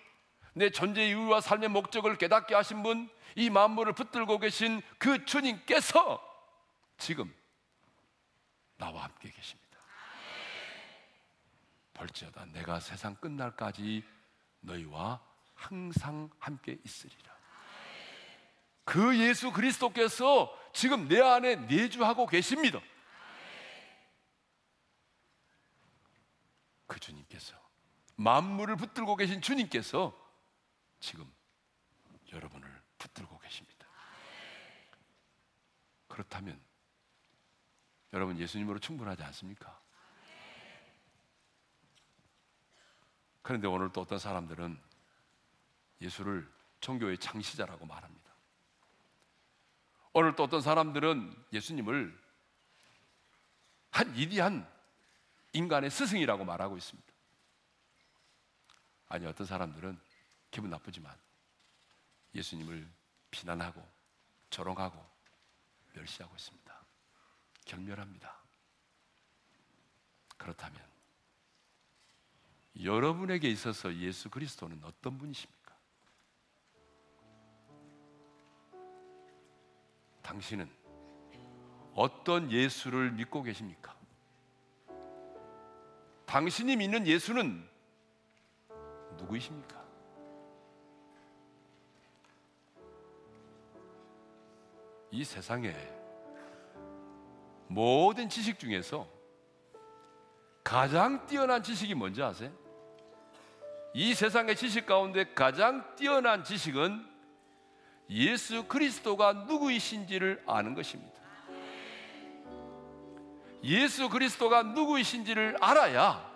내 0.54 0.70
존재 0.70 1.06
이유와 1.08 1.40
삶의 1.40 1.68
목적을 1.70 2.16
깨닫게 2.16 2.54
하신 2.54 2.82
분, 2.82 3.10
이 3.36 3.50
만물을 3.50 3.92
붙들고 3.94 4.38
계신 4.38 4.80
그 4.98 5.24
주님께서 5.24 6.22
지금 6.98 7.34
나와 8.76 9.04
함께 9.04 9.30
계십니다. 9.30 9.63
벌지어다 11.94 12.46
내가 12.46 12.80
세상 12.80 13.14
끝날까지 13.16 14.04
너희와 14.60 15.20
항상 15.54 16.28
함께 16.38 16.78
있으리라. 16.84 17.34
그 18.84 19.18
예수 19.18 19.50
그리스도께서 19.50 20.54
지금 20.72 21.08
내 21.08 21.20
안에 21.20 21.56
내주하고 21.56 22.26
계십니다. 22.26 22.80
그 26.86 27.00
주님께서 27.00 27.56
만물을 28.16 28.76
붙들고 28.76 29.16
계신 29.16 29.40
주님께서 29.40 30.14
지금 31.00 31.32
여러분을 32.32 32.82
붙들고 32.98 33.38
계십니다. 33.38 33.86
그렇다면 36.08 36.60
여러분 38.12 38.38
예수님으로 38.38 38.78
충분하지 38.78 39.22
않습니까? 39.24 39.83
그런데 43.44 43.68
오늘 43.68 43.92
또 43.92 44.00
어떤 44.00 44.18
사람들은 44.18 44.80
예수를 46.00 46.50
종교의 46.80 47.18
창시자라고 47.18 47.84
말합니다. 47.84 48.32
오늘 50.14 50.34
또 50.34 50.44
어떤 50.44 50.62
사람들은 50.62 51.44
예수님을 51.52 52.18
한 53.90 54.16
이디한 54.16 54.66
인간의 55.52 55.90
스승이라고 55.90 56.44
말하고 56.46 56.78
있습니다. 56.78 57.12
아니 59.08 59.26
어떤 59.26 59.46
사람들은 59.46 60.00
기분 60.50 60.70
나쁘지만 60.70 61.14
예수님을 62.34 62.90
비난하고 63.30 63.86
조롱하고 64.48 65.04
멸시하고 65.92 66.34
있습니다. 66.34 66.80
경멸합니다. 67.66 68.42
그렇다면 70.38 70.93
여러분에게 72.82 73.48
있어서 73.48 73.94
예수 73.94 74.28
그리스도는 74.30 74.80
어떤 74.84 75.16
분이십니까? 75.16 75.74
당신은 80.22 80.68
어떤 81.94 82.50
예수를 82.50 83.12
믿고 83.12 83.42
계십니까? 83.42 83.94
당신이 86.26 86.74
믿는 86.76 87.06
예수는 87.06 87.68
누구이십니까? 89.18 89.84
이 95.12 95.22
세상에 95.22 95.72
모든 97.68 98.28
지식 98.28 98.58
중에서 98.58 99.08
가장 100.64 101.24
뛰어난 101.26 101.62
지식이 101.62 101.94
뭔지 101.94 102.20
아세요? 102.20 102.63
이 103.96 104.12
세상의 104.12 104.56
지식 104.56 104.86
가운데 104.86 105.24
가장 105.34 105.84
뛰어난 105.94 106.42
지식은 106.42 107.06
예수 108.10 108.64
그리스도가 108.64 109.32
누구이신지를 109.32 110.42
아는 110.46 110.74
것입니다. 110.74 111.14
예수 113.62 114.08
그리스도가 114.08 114.64
누구이신지를 114.64 115.56
알아야 115.60 116.28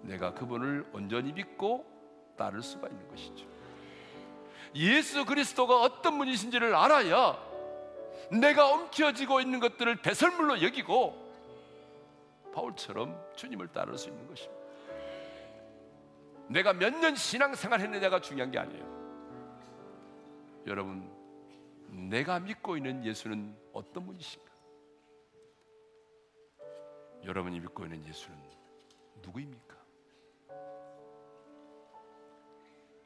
내가 0.00 0.32
그분을 0.32 0.88
온전히 0.94 1.32
믿고 1.32 1.84
따를 2.38 2.62
수가 2.62 2.88
있는 2.88 3.06
것이죠. 3.06 3.46
예수 4.74 5.26
그리스도가 5.26 5.78
어떤 5.78 6.16
분이신지를 6.16 6.74
알아야 6.74 7.38
내가 8.30 8.72
엉켜지고 8.72 9.42
있는 9.42 9.60
것들을 9.60 9.96
배설물로 9.96 10.62
여기고 10.62 11.20
바울처럼 12.54 13.14
주님을 13.36 13.68
따를 13.68 13.98
수 13.98 14.08
있는 14.08 14.26
것입니다. 14.26 14.61
내가 16.48 16.72
몇 16.72 16.90
년 16.90 17.14
신앙생활 17.14 17.80
했느냐가 17.80 18.20
중요한 18.20 18.50
게 18.50 18.58
아니에요. 18.58 18.92
여러분, 20.66 21.10
내가 21.88 22.38
믿고 22.40 22.76
있는 22.76 23.04
예수는 23.04 23.56
어떤 23.72 24.06
분이신가? 24.06 24.52
여러분이 27.24 27.60
믿고 27.60 27.84
있는 27.84 28.04
예수는 28.06 28.36
누구입니까? 29.22 29.76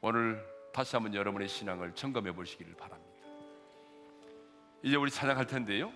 오늘 0.01 0.43
다시 0.73 0.95
한번 0.95 1.13
여러분의 1.13 1.47
신앙을 1.47 1.93
점검해 1.95 2.33
보시기를 2.33 2.75
바랍니다. 2.75 3.07
이제 4.83 4.95
우리 4.95 5.09
찬양할 5.09 5.47
텐데요. 5.47 5.91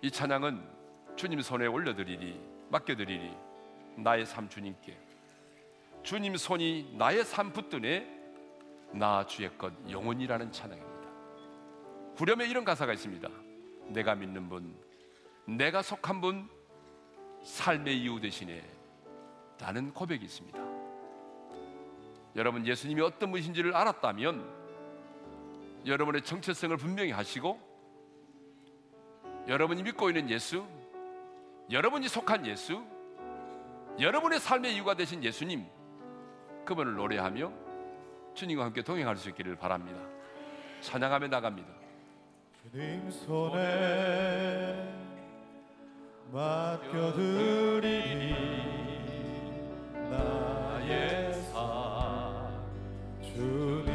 이 0.00 0.10
찬양은 0.10 1.16
주님 1.16 1.40
손에 1.42 1.66
올려드리리, 1.66 2.40
맡겨드리리, 2.70 3.36
나의 3.96 4.24
삶 4.24 4.48
주님께. 4.48 5.07
주님 6.02 6.36
손이 6.36 6.94
나의 6.96 7.24
삶 7.24 7.52
붙드네 7.52 8.18
나 8.92 9.26
주의 9.26 9.50
것 9.58 9.72
영원이라는 9.90 10.52
찬양입니다. 10.52 11.08
후렴에 12.16 12.46
이런 12.46 12.64
가사가 12.64 12.92
있습니다. 12.92 13.28
내가 13.88 14.14
믿는 14.14 14.48
분, 14.48 14.74
내가 15.46 15.82
속한 15.82 16.20
분, 16.20 16.48
삶의 17.42 17.98
이유 17.98 18.20
대신에 18.20 18.62
라는 19.60 19.92
고백이 19.92 20.24
있습니다. 20.24 20.58
여러분 22.36 22.66
예수님이 22.66 23.00
어떤 23.02 23.30
분이신지를 23.30 23.74
알았다면 23.74 24.58
여러분의 25.86 26.22
정체성을 26.22 26.76
분명히 26.76 27.10
하시고 27.10 27.58
여러분이 29.48 29.82
믿고 29.82 30.10
있는 30.10 30.28
예수, 30.30 30.66
여러분이 31.70 32.08
속한 32.08 32.46
예수, 32.46 32.84
여러분의 33.98 34.40
삶의 34.40 34.74
이유가 34.74 34.94
되신 34.94 35.24
예수님, 35.24 35.66
그분을 36.68 36.96
노래하며 36.96 37.50
주님과 38.34 38.64
함께 38.66 38.82
동행할 38.82 39.16
수 39.16 39.30
있기를 39.30 39.56
바랍니다. 39.56 39.98
찬양하며 40.82 41.28
나갑니다. 41.28 41.68
주님 42.70 43.10
손에 43.10 44.92
맡겨드리리 46.30 47.54
나의 50.10 51.32
삶 51.44 52.62
주님 53.22 53.87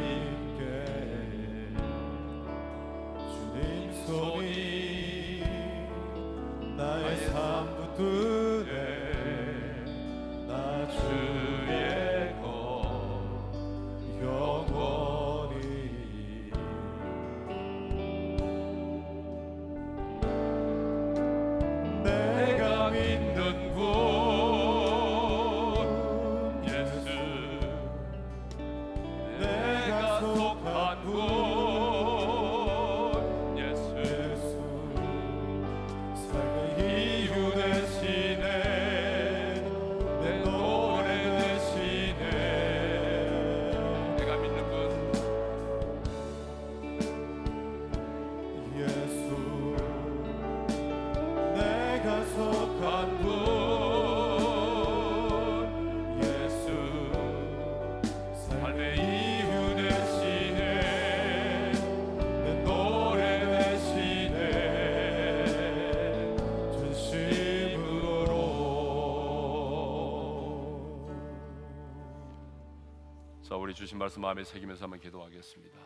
우리 73.74 73.78
주신 73.78 73.98
말씀 73.98 74.22
마음에 74.22 74.44
새기면서 74.44 74.84
한번 74.84 75.00
기도하겠습니다. 75.00 75.76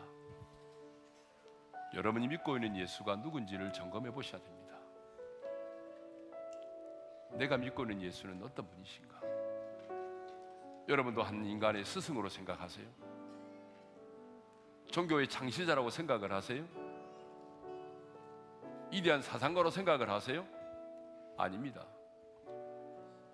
여러분이 1.95 2.27
믿고 2.27 2.55
있는 2.55 2.77
예수가 2.77 3.15
누군지를 3.15 3.73
점검해 3.73 4.11
보셔야 4.11 4.39
됩니다. 4.39 4.77
내가 7.31 7.57
믿고 7.57 7.81
있는 7.81 7.99
예수는 8.03 8.43
어떤 8.43 8.69
분이신가? 8.69 9.21
여러분도 10.87 11.23
한 11.23 11.43
인간의 11.43 11.83
스승으로 11.83 12.29
생각하세요? 12.29 12.85
종교의 14.91 15.27
창시자라고 15.27 15.89
생각을 15.89 16.31
하세요? 16.31 16.63
이대한 18.91 19.19
사상가로 19.23 19.71
생각을 19.71 20.11
하세요? 20.11 20.45
아닙니다. 21.39 21.87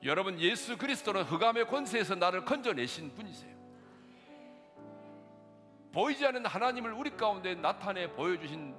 여러분 0.03 0.39
예수 0.39 0.78
그리스도는 0.78 1.24
흑암의 1.24 1.68
권세에서 1.68 2.16
나를 2.16 2.45
건져내신 2.45 3.14
분이세요. 3.16 3.55
보이지 5.96 6.26
않는 6.28 6.46
하나님을 6.46 6.91
우리 6.91 7.10
가운데 7.16 7.56
나타내 7.56 8.12
보여주신 8.12 8.76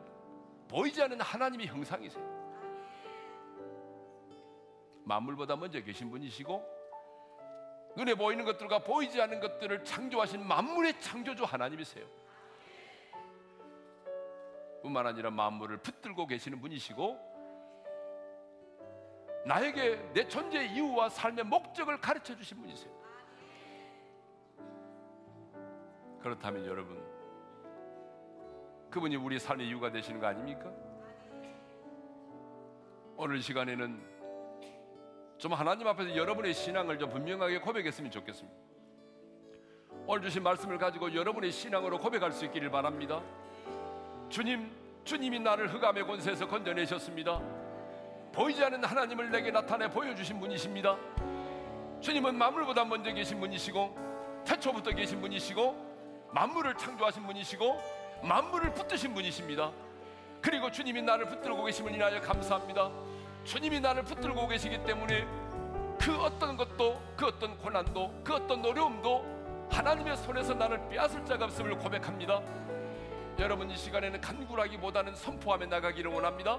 보이지 0.68 1.02
않는 1.02 1.18
하나님의 1.18 1.66
형상이세요. 1.66 2.36
만물보다 5.04 5.56
먼저 5.56 5.80
계신 5.80 6.10
분이시고 6.10 6.62
눈에 7.96 8.14
보이는 8.14 8.44
것들과 8.44 8.80
보이지 8.80 9.18
않는 9.22 9.40
것들을 9.40 9.82
창조하신 9.82 10.46
만물의 10.46 11.00
창조주 11.00 11.44
하나님이세요. 11.44 12.06
뿐만 14.82 15.06
아니라 15.06 15.30
만물을 15.30 15.78
붙들고 15.78 16.26
계시는 16.26 16.60
분이시고 16.60 17.34
나에게 19.46 20.12
내 20.12 20.28
존재의 20.28 20.70
이유와 20.72 21.08
삶의 21.08 21.44
목적을 21.44 21.98
가르쳐 21.98 22.36
주신 22.36 22.60
분이세요. 22.60 23.05
그렇다면 26.26 26.66
여러분 26.66 27.00
그분이 28.90 29.14
우리 29.14 29.38
삶의 29.38 29.68
이유가 29.68 29.92
되시는 29.92 30.18
거 30.18 30.26
아닙니까? 30.26 30.72
오늘 33.16 33.40
시간에는 33.40 34.02
좀 35.38 35.52
하나님 35.52 35.86
앞에서 35.86 36.16
여러분의 36.16 36.52
신앙을 36.52 36.98
좀 36.98 37.10
분명하게 37.10 37.60
고백했으면 37.60 38.10
좋겠습니다. 38.10 38.58
오늘 40.08 40.22
주신 40.22 40.42
말씀을 40.42 40.78
가지고 40.78 41.14
여러분의 41.14 41.52
신앙으로 41.52 42.00
고백할 42.00 42.32
수 42.32 42.44
있기를 42.46 42.72
바랍니다. 42.72 43.22
주님, 44.28 44.68
주님이 45.04 45.38
나를 45.38 45.72
흑암의 45.72 46.08
권세에서 46.08 46.48
건져내셨습니다. 46.48 47.40
보이지 48.32 48.64
않는 48.64 48.82
하나님을 48.82 49.30
내게 49.30 49.52
나타내 49.52 49.88
보여주신 49.88 50.40
분이십니다. 50.40 50.96
주님은 52.00 52.34
만물보다 52.36 52.84
먼저 52.84 53.12
계신 53.12 53.38
분이시고 53.38 54.42
태초부터 54.44 54.90
계신 54.90 55.20
분이시고 55.20 55.85
만물을 56.32 56.76
창조하신 56.76 57.26
분이시고 57.26 57.80
만물을 58.22 58.74
붙드신 58.74 59.14
분이십니다. 59.14 59.70
그리고 60.40 60.70
주님이 60.70 61.02
나를 61.02 61.26
붙들고 61.26 61.64
계심을 61.64 61.94
인하여 61.94 62.20
감사합니다. 62.20 62.90
주님이 63.44 63.80
나를 63.80 64.02
붙들고 64.04 64.46
계시기 64.48 64.82
때문에 64.84 65.26
그 65.98 66.16
어떤 66.20 66.56
것도 66.56 67.00
그 67.16 67.26
어떤 67.26 67.56
고난도 67.58 68.22
그 68.22 68.34
어떤 68.34 68.64
어려움도 68.64 69.68
하나님의 69.70 70.16
손에서 70.18 70.54
나를 70.54 70.88
빼앗을 70.88 71.24
자가 71.24 71.46
없음을 71.46 71.76
고백합니다. 71.78 72.40
여러분 73.38 73.70
이 73.70 73.76
시간에는 73.76 74.20
간구라기보다는 74.20 75.14
선포하며 75.14 75.66
나가기를 75.66 76.10
원합니다. 76.10 76.58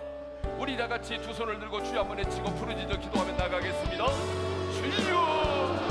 우리 0.57 0.78
다 0.78 0.88
같이 0.88 1.18
두 1.22 1.34
손을 1.34 1.59
들고 1.59 1.84
주여 1.84 2.01
한번 2.01 2.18
외치고 2.18 2.53
부르짖어 2.55 2.99
기도하며 2.99 3.32
나가겠습니다. 3.34 4.05
주여 4.74 5.86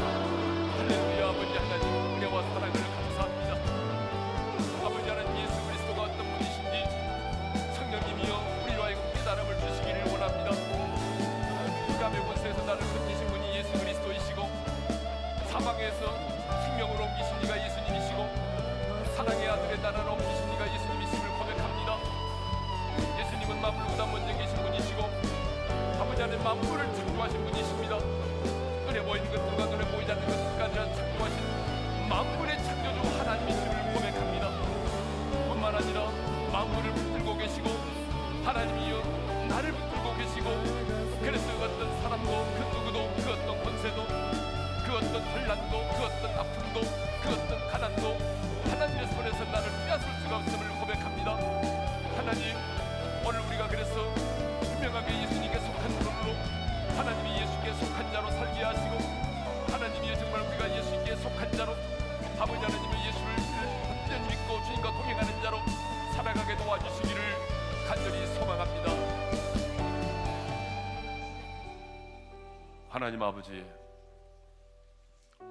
하나님 73.07 73.23
아버지 73.23 73.65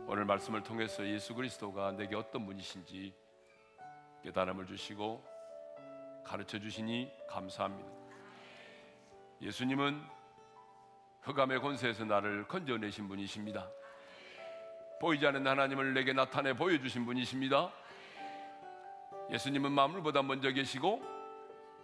오늘 0.08 0.26
말씀을 0.26 0.62
통해서 0.62 1.08
예수 1.08 1.34
그리스도가 1.34 1.94
내게 1.94 2.14
어떤 2.18 2.46
분이신지 2.46 3.16
깨달음을 4.24 4.68
주시고 4.68 5.24
가르쳐 6.26 6.60
주시니 6.60 7.10
감사합니다. 7.30 7.90
예수님은 9.42 10.04
흑암의 11.22 11.62
권세에서 11.62 12.04
나를 12.04 12.46
건져내신 12.50 13.08
분이십니다. 13.08 13.70
보이지 15.00 15.26
않는 15.26 15.48
하나님을 15.48 15.94
내게 15.94 16.12
나타내 16.12 16.52
보여주신 16.52 17.06
분이십니다. 17.06 17.72
예수님은 19.32 19.72
만물보다 19.72 20.24
먼저 20.24 20.52
계시고 20.52 21.02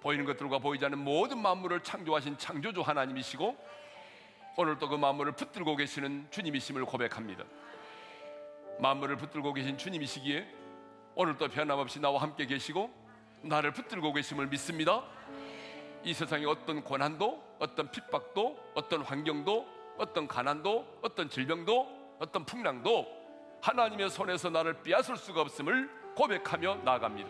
보이는 0.01 0.25
것들과 0.25 0.59
보이지 0.59 0.83
않는 0.83 0.97
모든 0.97 1.41
만물을 1.41 1.81
창조하신 1.81 2.37
창조주 2.37 2.81
하나님이시고 2.81 3.55
오늘 4.57 4.77
또그 4.77 4.95
만물을 4.95 5.31
붙들고 5.33 5.75
계시는 5.75 6.27
주님이심을 6.29 6.85
고백합니다. 6.85 7.45
만물을 8.79 9.15
붙들고 9.17 9.53
계신 9.53 9.77
주님이시기에 9.77 10.47
오늘 11.15 11.37
또 11.37 11.47
변함없이 11.47 11.99
나와 11.99 12.21
함께 12.21 12.45
계시고 12.45 12.91
나를 13.43 13.71
붙들고 13.71 14.13
계심을 14.13 14.47
믿습니다. 14.47 15.03
이 16.03 16.13
세상의 16.13 16.45
어떤 16.45 16.83
고난도, 16.83 17.57
어떤 17.59 17.91
핍박도, 17.91 18.71
어떤 18.73 19.03
환경도, 19.03 19.67
어떤 19.97 20.27
가난도, 20.27 20.99
어떤 21.01 21.29
질병도, 21.29 22.15
어떤 22.19 22.45
풍랑도 22.45 23.07
하나님의 23.61 24.09
손에서 24.09 24.49
나를 24.49 24.81
빼앗을 24.81 25.15
수가 25.15 25.41
없음을 25.41 25.89
고백하며 26.15 26.81
나아갑니다. 26.83 27.29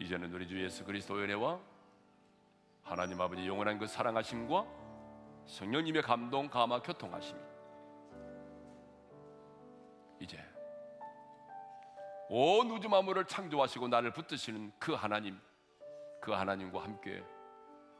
이제는 0.00 0.32
우리 0.32 0.46
주 0.46 0.62
예수 0.62 0.84
그리스도의 0.84 1.24
은혜와 1.24 1.77
하나님 2.88 3.20
아버지 3.20 3.46
영원한 3.46 3.78
그 3.78 3.86
사랑하심과 3.86 4.66
성령님의 5.44 6.00
감동, 6.00 6.48
감화, 6.48 6.80
교통하심이 6.80 7.38
이제 10.20 10.38
온 12.30 12.70
우주 12.70 12.88
만물을 12.88 13.26
창조하시고 13.26 13.88
나를 13.88 14.12
붙드시는 14.12 14.72
그 14.78 14.94
하나님, 14.94 15.38
그 16.20 16.32
하나님과 16.32 16.82
함께 16.82 17.22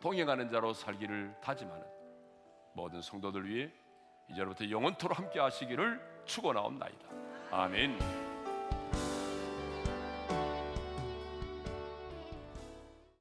동행하는 0.01 0.49
자로 0.49 0.73
살기를 0.73 1.35
다짐하는 1.43 1.87
모든 2.73 3.03
성도들 3.03 3.47
위해 3.47 3.71
이제로부터 4.31 4.69
영원토록 4.69 5.19
함께 5.19 5.39
하시기를 5.39 6.25
축원하옵나이다. 6.25 7.09
아멘. 7.51 8.28